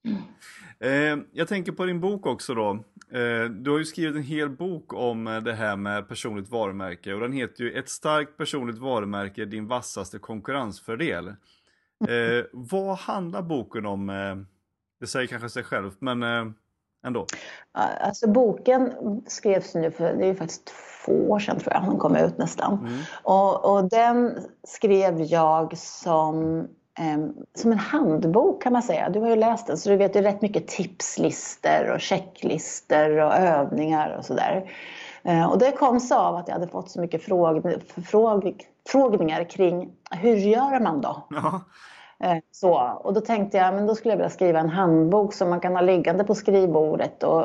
[0.05, 1.19] Mm.
[1.19, 2.85] Eh, jag tänker på din bok också då.
[3.15, 7.15] Eh, du har ju skrivit en hel bok om eh, det här med personligt varumärke
[7.15, 11.29] och den heter ju Ett starkt personligt varumärke, din vassaste konkurrensfördel.
[12.09, 14.11] Eh, vad handlar boken om?
[14.11, 14.37] Eh,
[15.01, 16.23] det säger kanske sig självt, men
[17.07, 17.27] ändå.
[17.73, 18.93] Alltså boken
[19.27, 20.73] skrevs nu för, det är ju faktiskt
[21.05, 22.79] två år sedan tror jag, den kom ut nästan.
[22.79, 23.01] Mm.
[23.23, 26.69] Och, och den skrev jag som
[26.99, 29.11] Ehm, som en handbok kan man säga.
[29.11, 33.35] Du har ju läst den så du vet ju rätt mycket tipslister och checklister och
[33.35, 34.71] övningar och sådär.
[35.23, 39.45] Ehm, och det kom sig av att jag hade fått så mycket fråg, fråg, frågningar
[39.51, 41.27] kring hur gör man då?
[41.31, 41.61] Ja.
[42.19, 45.51] Eh, så, och då tänkte jag, men då skulle jag vilja skriva en handbok som
[45.51, 47.45] man kan ha liggande på skrivbordet och,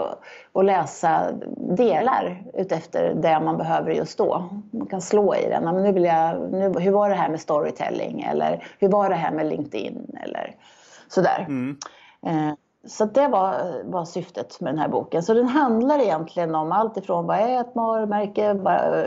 [0.51, 4.49] och läsa delar utefter det man behöver just då.
[4.72, 5.63] Man kan slå i den.
[5.63, 8.22] Men nu vill jag, nu, hur var det här med storytelling?
[8.22, 10.17] Eller hur var det här med LinkedIn?
[10.24, 10.55] Eller
[11.07, 11.45] sådär.
[11.47, 11.78] Mm.
[12.26, 12.53] Eh,
[12.88, 15.24] så det var, var syftet med den här boken.
[15.24, 18.53] Så den handlar egentligen om allt ifrån vad är ett varumärke,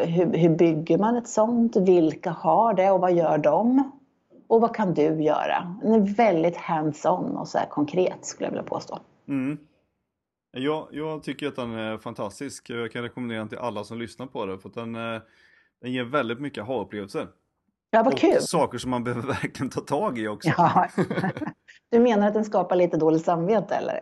[0.07, 3.93] hur, hur bygger man ett sånt, vilka har det och vad gör de?
[4.53, 5.77] Och vad kan du göra?
[5.83, 8.99] Den är väldigt hands-on och så här konkret skulle jag vilja påstå.
[9.29, 9.59] Mm.
[10.51, 12.71] Jag, jag tycker att den är fantastisk.
[12.71, 15.23] Jag kan rekommendera den till alla som lyssnar på det för att den, eh,
[15.83, 17.29] den ger väldigt mycket ha-upplevelser.
[17.91, 18.41] Ja, vad och kul!
[18.41, 20.51] saker som man behöver verkligen ta tag i också.
[20.57, 20.89] Ja.
[21.93, 23.99] Du menar att den skapar lite dåligt samvete eller?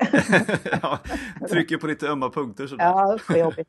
[0.82, 0.98] ja,
[1.48, 2.84] trycker på lite ömma punkter sådär.
[2.84, 3.68] Ja, för jobbigt.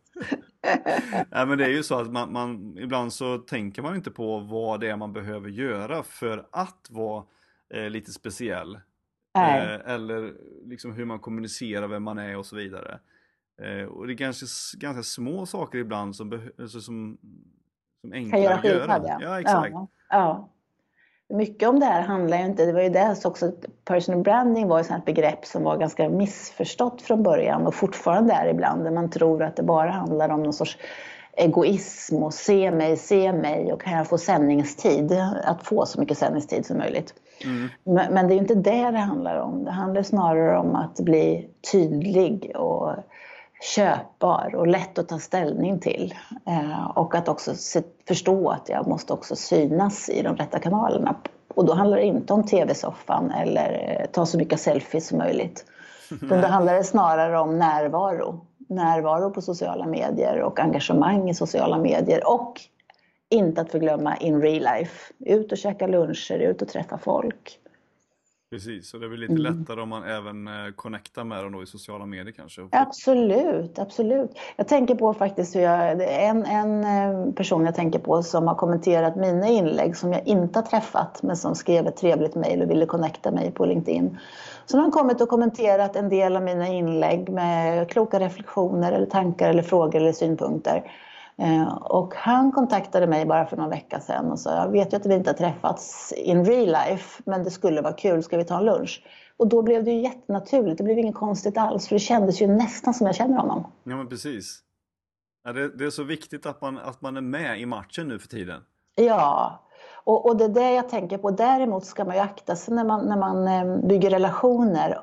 [1.29, 4.39] Nej, men det är ju så att man, man, ibland så tänker man inte på
[4.39, 7.23] vad det är man behöver göra för att vara
[7.73, 8.75] eh, lite speciell.
[9.37, 10.33] Eh, eller
[10.65, 12.99] liksom hur man kommunicerar, vem man är och så vidare.
[13.61, 14.45] Eh, och det är ganska,
[14.77, 17.17] ganska små saker ibland som, alltså som,
[18.01, 19.01] som enkla att göra.
[19.07, 19.19] ja.
[19.21, 19.71] Ja, exakt.
[19.71, 20.49] Ja, ja.
[21.31, 23.51] Mycket om det här handlar ju inte, det var ju det så också,
[23.85, 28.47] personal branding var ju ett begrepp som var ganska missförstått från början och fortfarande är
[28.47, 30.77] ibland där man tror att det bara handlar om någon sorts
[31.33, 35.11] egoism och se mig, se mig och kan jag få sändningstid,
[35.43, 37.13] att få så mycket sändningstid som möjligt.
[37.45, 37.69] Mm.
[37.83, 39.63] Men, men det är ju inte det det handlar om.
[39.63, 42.95] Det handlar snarare om att bli tydlig och
[43.61, 46.13] köpbar och lätt att ta ställning till.
[46.47, 47.53] Eh, och att också
[48.07, 51.15] förstå att jag måste också synas i de rätta kanalerna.
[51.55, 55.65] Och då handlar det inte om tv-soffan eller eh, ta så mycket selfies som möjligt.
[56.21, 58.45] Utan då handlar det snarare om närvaro.
[58.69, 62.27] Närvaro på sociala medier och engagemang i sociala medier.
[62.27, 62.61] Och
[63.29, 65.13] inte att förglömma in real life.
[65.19, 67.60] Ut och käka luncher, ut och träffa folk.
[68.51, 69.59] Precis, och det blir lite Mm.
[69.59, 72.61] lättare om man även eh, connectar med dem då i sociala medier kanske.
[72.71, 74.31] Absolut, absolut.
[74.55, 75.91] Jag tänker på faktiskt hur jag,
[76.23, 80.59] en, en eh, person jag tänker på som har kommenterat mina inlägg som jag inte
[80.59, 84.17] har träffat men som skrev ett trevligt mejl och ville connecta mig på LinkedIn.
[84.65, 89.05] Så har han kommit och kommenterat en del av mina inlägg med kloka reflektioner eller
[89.05, 90.83] tankar eller frågor eller synpunkter.
[91.41, 94.97] Eh, Och han kontaktade mig bara för någon vecka sedan och sa jag vet ju
[94.97, 98.43] att vi inte har träffats in real life men det skulle vara kul, ska vi
[98.43, 99.03] ta en lunch?
[99.37, 102.47] Och då blev det ju jättenaturligt, det blev inget konstigt alls för det kändes ju
[102.47, 103.63] nästan som jag känner honom.
[103.83, 104.59] Ja men precis.
[105.43, 108.19] Ja, det, det är så viktigt att man, att man är med i matchen nu
[108.19, 108.61] för tiden.
[108.95, 109.59] Ja,
[110.03, 111.31] och, och det är det jag tänker på.
[111.31, 114.99] Däremot ska man ju akta sig när man, när man eh, bygger relationer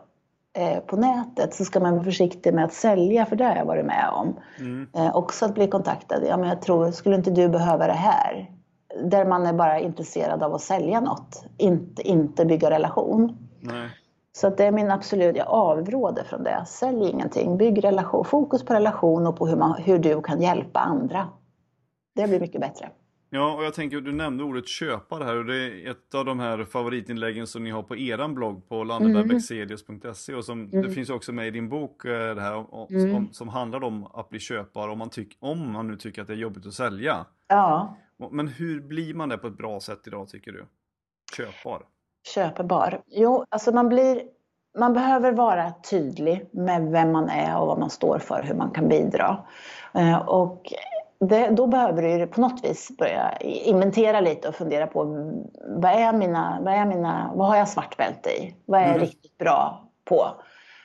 [0.86, 3.86] på nätet så ska man vara försiktig med att sälja, för det har jag varit
[3.86, 4.36] med om.
[4.58, 4.88] Mm.
[4.94, 6.22] Eh, också att bli kontaktad.
[6.28, 8.50] Ja, men jag tror, skulle inte du behöva det här?
[9.04, 13.48] Där man är bara intresserad av att sälja något, inte, inte bygga relation.
[13.60, 13.90] Nej.
[14.32, 16.64] Så att det är min absolut, jag avråder från det.
[16.66, 18.24] Sälj ingenting, bygg relation.
[18.24, 21.28] Fokus på relation och på hur, man, hur du kan hjälpa andra.
[22.14, 22.90] Det blir mycket bättre.
[23.30, 26.40] Ja, och jag tänker, du nämnde ordet köpare här och det är ett av de
[26.40, 31.32] här favoritinläggen som ni har på eran blogg på lannebergbexelius.se och som, det finns också
[31.32, 33.14] med i din bok eh, det här om, Mm.
[33.16, 36.28] om, som handlar om att bli köpare om man, tyck, om man nu tycker att
[36.28, 37.26] det är jobbigt att sälja.
[37.48, 37.96] Ja,
[38.30, 40.66] Men hur blir man det på ett bra sätt idag tycker du?
[41.36, 41.82] Köpbar?
[42.34, 43.02] köpebar.
[43.06, 44.22] Jo, alltså man blir
[44.78, 48.70] man behöver vara tydlig med vem man är och vad man står för, hur man
[48.70, 49.44] kan bidra.
[49.94, 50.72] Eh, Och
[51.20, 55.04] det, då behöver du på något vis börja inventera lite och fundera på
[55.68, 58.54] vad är mina, vad är mina, vad har jag svart bälte i?
[58.66, 59.00] Vad är jag Mm.
[59.06, 60.26] riktigt bra på?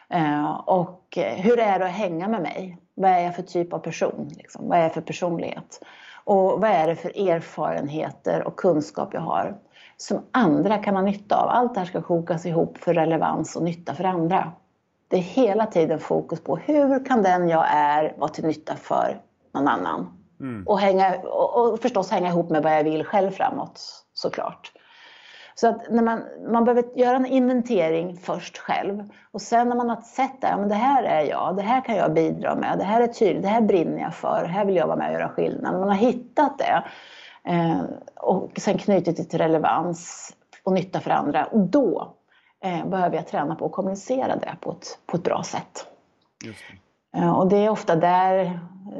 [0.09, 2.77] Eh, Och hur är det att hänga med mig?
[2.95, 4.29] Vad är jag för typ av person?
[4.37, 4.67] Liksom?
[4.69, 5.79] Vad är jag för personlighet?
[6.23, 9.57] Och vad är det för erfarenheter och kunskap jag har?
[9.97, 11.49] Som andra kan ha nytta av.
[11.49, 14.51] Allt det här ska kokas ihop för relevans och nytta för andra.
[15.07, 19.21] Det är hela tiden fokus på hur kan den jag är vara till nytta för
[19.53, 20.22] någon annan?
[20.43, 20.67] Mm.
[20.67, 24.71] Och, hänga, och, och förstås hänga ihop med vad jag vill själv framåt såklart.
[25.55, 29.89] Så att när man, man behöver göra en inventering först själv och sen när man
[29.89, 32.77] har sett det, ja, men det här är jag, det här kan jag bidra med,
[32.77, 35.13] det här är tydligt, det här brinner jag för, här vill jag vara med och
[35.13, 35.79] göra skillnad.
[35.79, 36.83] Man har hittat det
[37.51, 37.81] eh,
[38.15, 40.31] och sen knutit det till relevans
[40.63, 42.15] och nytta för andra, då
[42.63, 45.87] eh, behöver jag träna på att kommunicera det på ett, på ett bra sätt.
[47.17, 48.59] Eh, Och det är ofta där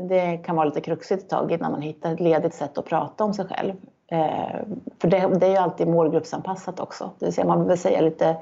[0.09, 3.23] det kan vara lite kruxigt ett tag innan man hittar ett ledigt sätt att prata
[3.23, 3.73] om sig själv.
[4.07, 4.59] Eh,
[5.01, 7.11] För det, det är ju alltid målgruppsanpassat också.
[7.19, 8.37] Det vill säga man behöver säga lite,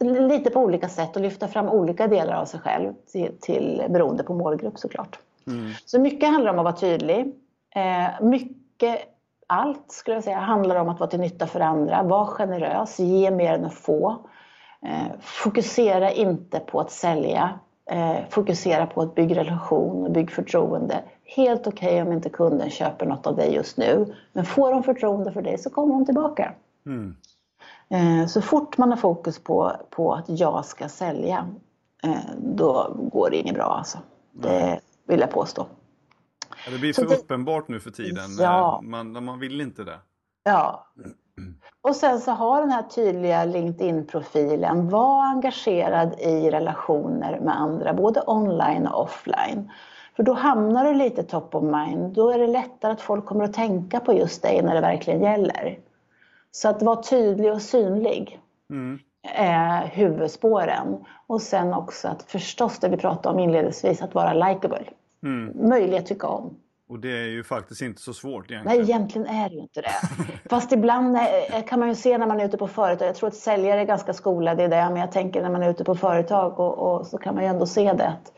[0.00, 4.22] lite på olika sätt och lyfta fram olika delar av sig själv till, till, beroende
[4.22, 5.18] på målgrupp såklart.
[5.46, 5.70] Mm.
[5.84, 7.34] Så mycket handlar om att vara tydlig.
[7.74, 8.98] Eh, mycket,
[9.46, 12.02] allt skulle jag säga, handlar om att vara till nytta för andra.
[12.02, 14.16] Var generös, ge mer än att få.
[15.20, 17.50] Fokusera inte på att sälja.
[17.90, 21.02] Eh, fokusera på att bygga relation och bygga förtroende.
[21.24, 24.14] Helt okej okay om inte kunden köper något av dig just nu.
[24.32, 26.52] Men får de förtroende för dig så kommer de tillbaka.
[26.86, 27.16] Mm.
[27.88, 31.48] Eh, så fort man har fokus på, på att jag ska sälja,
[32.02, 33.98] eh, då går det inget bra alltså.
[34.32, 35.66] Det vill jag påstå.
[36.66, 38.30] Ja, det blir Så för det- uppenbart nu för tiden.
[38.38, 38.80] Ja.
[38.82, 39.98] Eh, Man, man vill inte det.
[40.44, 40.86] Ja,
[41.82, 44.88] Och sen så ha den här tydliga LinkedIn-profilen.
[44.88, 49.70] Var engagerad i relationer med andra, både online och offline.
[50.16, 52.14] För då hamnar du lite top of mind.
[52.14, 55.22] Då är det lättare att folk kommer att tänka på just dig när det verkligen
[55.22, 55.78] gäller.
[56.50, 58.98] Så att vara tydlig och synlig mm.
[59.34, 61.04] är huvudspåren.
[61.26, 64.84] Och sen också att förstås det vi pratade om inledningsvis, att vara likable.
[65.22, 65.68] Mm.
[65.68, 66.56] Möjlig att tycka om.
[66.90, 68.78] Och det är ju faktiskt inte så svårt egentligen.
[68.78, 69.94] Nej, egentligen är det ju inte det.
[70.50, 71.18] Fast ibland
[71.68, 73.84] kan man ju se när man är ute på företag, jag tror att säljare är
[73.84, 77.06] ganska skolade i det, men jag tänker när man är ute på företag och, och
[77.06, 78.08] så kan man ju ändå se det.
[78.08, 78.32] Att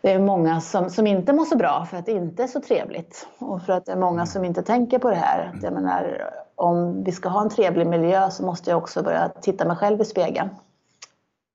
[0.00, 2.60] det är många som, som inte mår så bra för att det inte är så
[2.60, 3.28] trevligt.
[3.38, 5.52] Och för att det är många som inte tänker på det här.
[5.62, 9.64] Jag menar, om vi ska ha en trevlig miljö så måste jag också börja titta
[9.64, 10.48] mig själv i spegeln.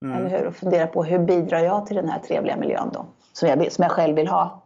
[0.06, 0.18] Mm.
[0.18, 0.48] Eller hur?
[0.48, 3.06] Och fundera på hur bidrar jag till den här trevliga miljön då?
[3.34, 4.61] Som jag, som jag själv vill ha.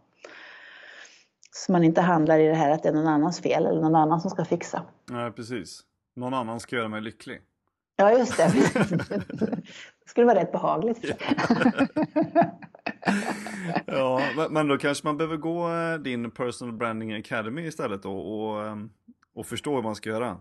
[1.57, 3.95] Så man inte handlar i det här att det är någon annans fel eller någon
[3.95, 4.83] annan som ska fixa.
[5.11, 5.81] Nej, precis.
[6.15, 7.41] Någon annan ska göra mig lycklig.
[7.95, 8.51] Ja, just det.
[9.27, 9.61] det
[10.05, 11.05] skulle vara rätt behagligt.
[13.85, 18.65] ja, men då kanske man behöver gå eh, din Personal Branding Academy istället då och,
[18.65, 18.89] ehm,
[19.35, 20.37] och förstå hur man ska göra.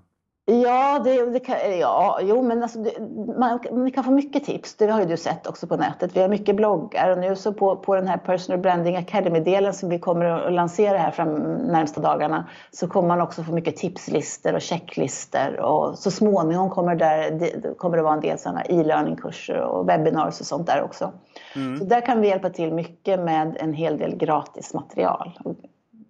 [0.47, 3.01] Ja, det, det kan, ja jo, men alltså, det,
[3.39, 4.75] man, man, kan få mycket tips.
[4.75, 6.17] Det har ju du sett också på nätet.
[6.17, 9.89] Vi har mycket bloggar och nu så på, på den här Personal Branding Academy-delen som
[9.89, 14.55] vi kommer att lansera här fram närmsta dagarna så kommer man också få mycket tipslistor
[14.55, 19.61] och checklistor och så småningom kommer, där, det, kommer det vara en del sådana e-learning-kurser
[19.61, 21.13] och webinars och sånt där också.
[21.57, 21.79] Mm.
[21.79, 25.39] Så där kan vi hjälpa till mycket med en hel del gratis material.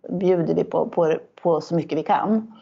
[0.08, 2.52] bjuder vi på, på, på så mycket vi kan.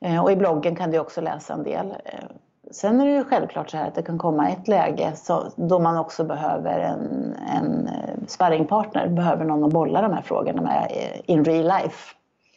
[0.00, 1.86] Eh, och i bloggen kan du också läsa en del.
[2.04, 2.24] Eh,
[2.70, 5.78] sen är det ju självklart så här att det kan komma ett läge så, då
[5.78, 10.92] man också behöver en, en eh, sparringpartner, behöver någon att bolla de här frågorna med
[11.24, 12.14] in real life.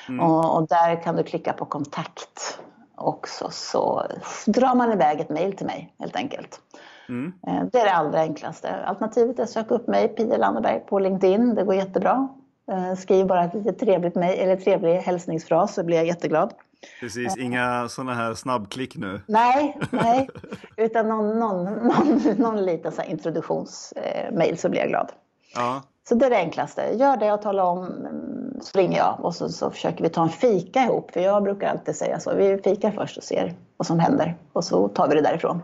[0.08, 0.20] mm.
[0.20, 2.60] och, och där kan du klicka på kontakt
[2.96, 4.08] också så
[4.46, 6.62] drar man iväg ett mejl till mig helt enkelt.
[7.10, 7.34] Mm.
[7.48, 8.76] Eh, det är det allra enklaste.
[8.76, 11.56] Alternativet är att söka upp mig, Pia Lanneberg, på LinkedIn.
[11.56, 12.28] Det går jättebra.
[12.72, 16.54] Eh, skriv bara ett lite trevligt mejl eller trevlig hälsningsfras så blir jag jätteglad.
[17.00, 19.22] Precis, inga sådana här snabbklick nu.
[19.28, 20.30] Nej, nej.
[20.78, 25.12] utan någon, någon, någon, någon liten introduktionsmail så blir jag glad.
[25.56, 25.82] Ja.
[26.10, 26.82] Så det är det enklaste.
[26.94, 30.24] Gör det och tala om, mm, så ringer jag och så, så försöker vi ta
[30.24, 31.12] en fika ihop.
[31.12, 32.36] För jag brukar alltid säga så.
[32.36, 35.62] Vi fikar först och ser vad som händer och så tar vi det därifrån.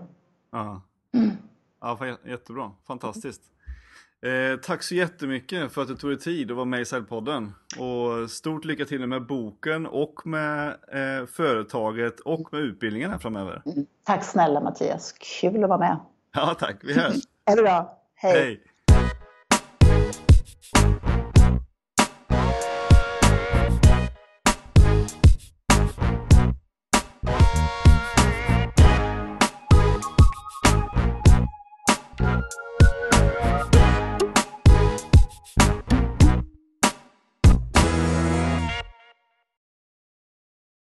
[0.52, 0.82] Ja.
[1.16, 1.38] Mm.
[1.82, 2.72] Ja, jättebra.
[2.88, 3.41] Fantastiskt.
[4.26, 7.53] Eh, tack så jättemycket för att du tog dig tid att vara med i Säljpodden.
[7.80, 13.61] Och stort lycka till med boken och med eh, företaget och med utbildningen här framöver.
[13.66, 13.86] Mm.
[14.03, 15.16] Tack snälla Mattias.
[15.41, 15.99] Kul att vara med.
[16.34, 16.76] Ja, tack.
[16.84, 17.16] Vi hörs.
[17.45, 17.97] ha det bra.
[18.16, 18.34] Hej.
[18.34, 18.61] Hej.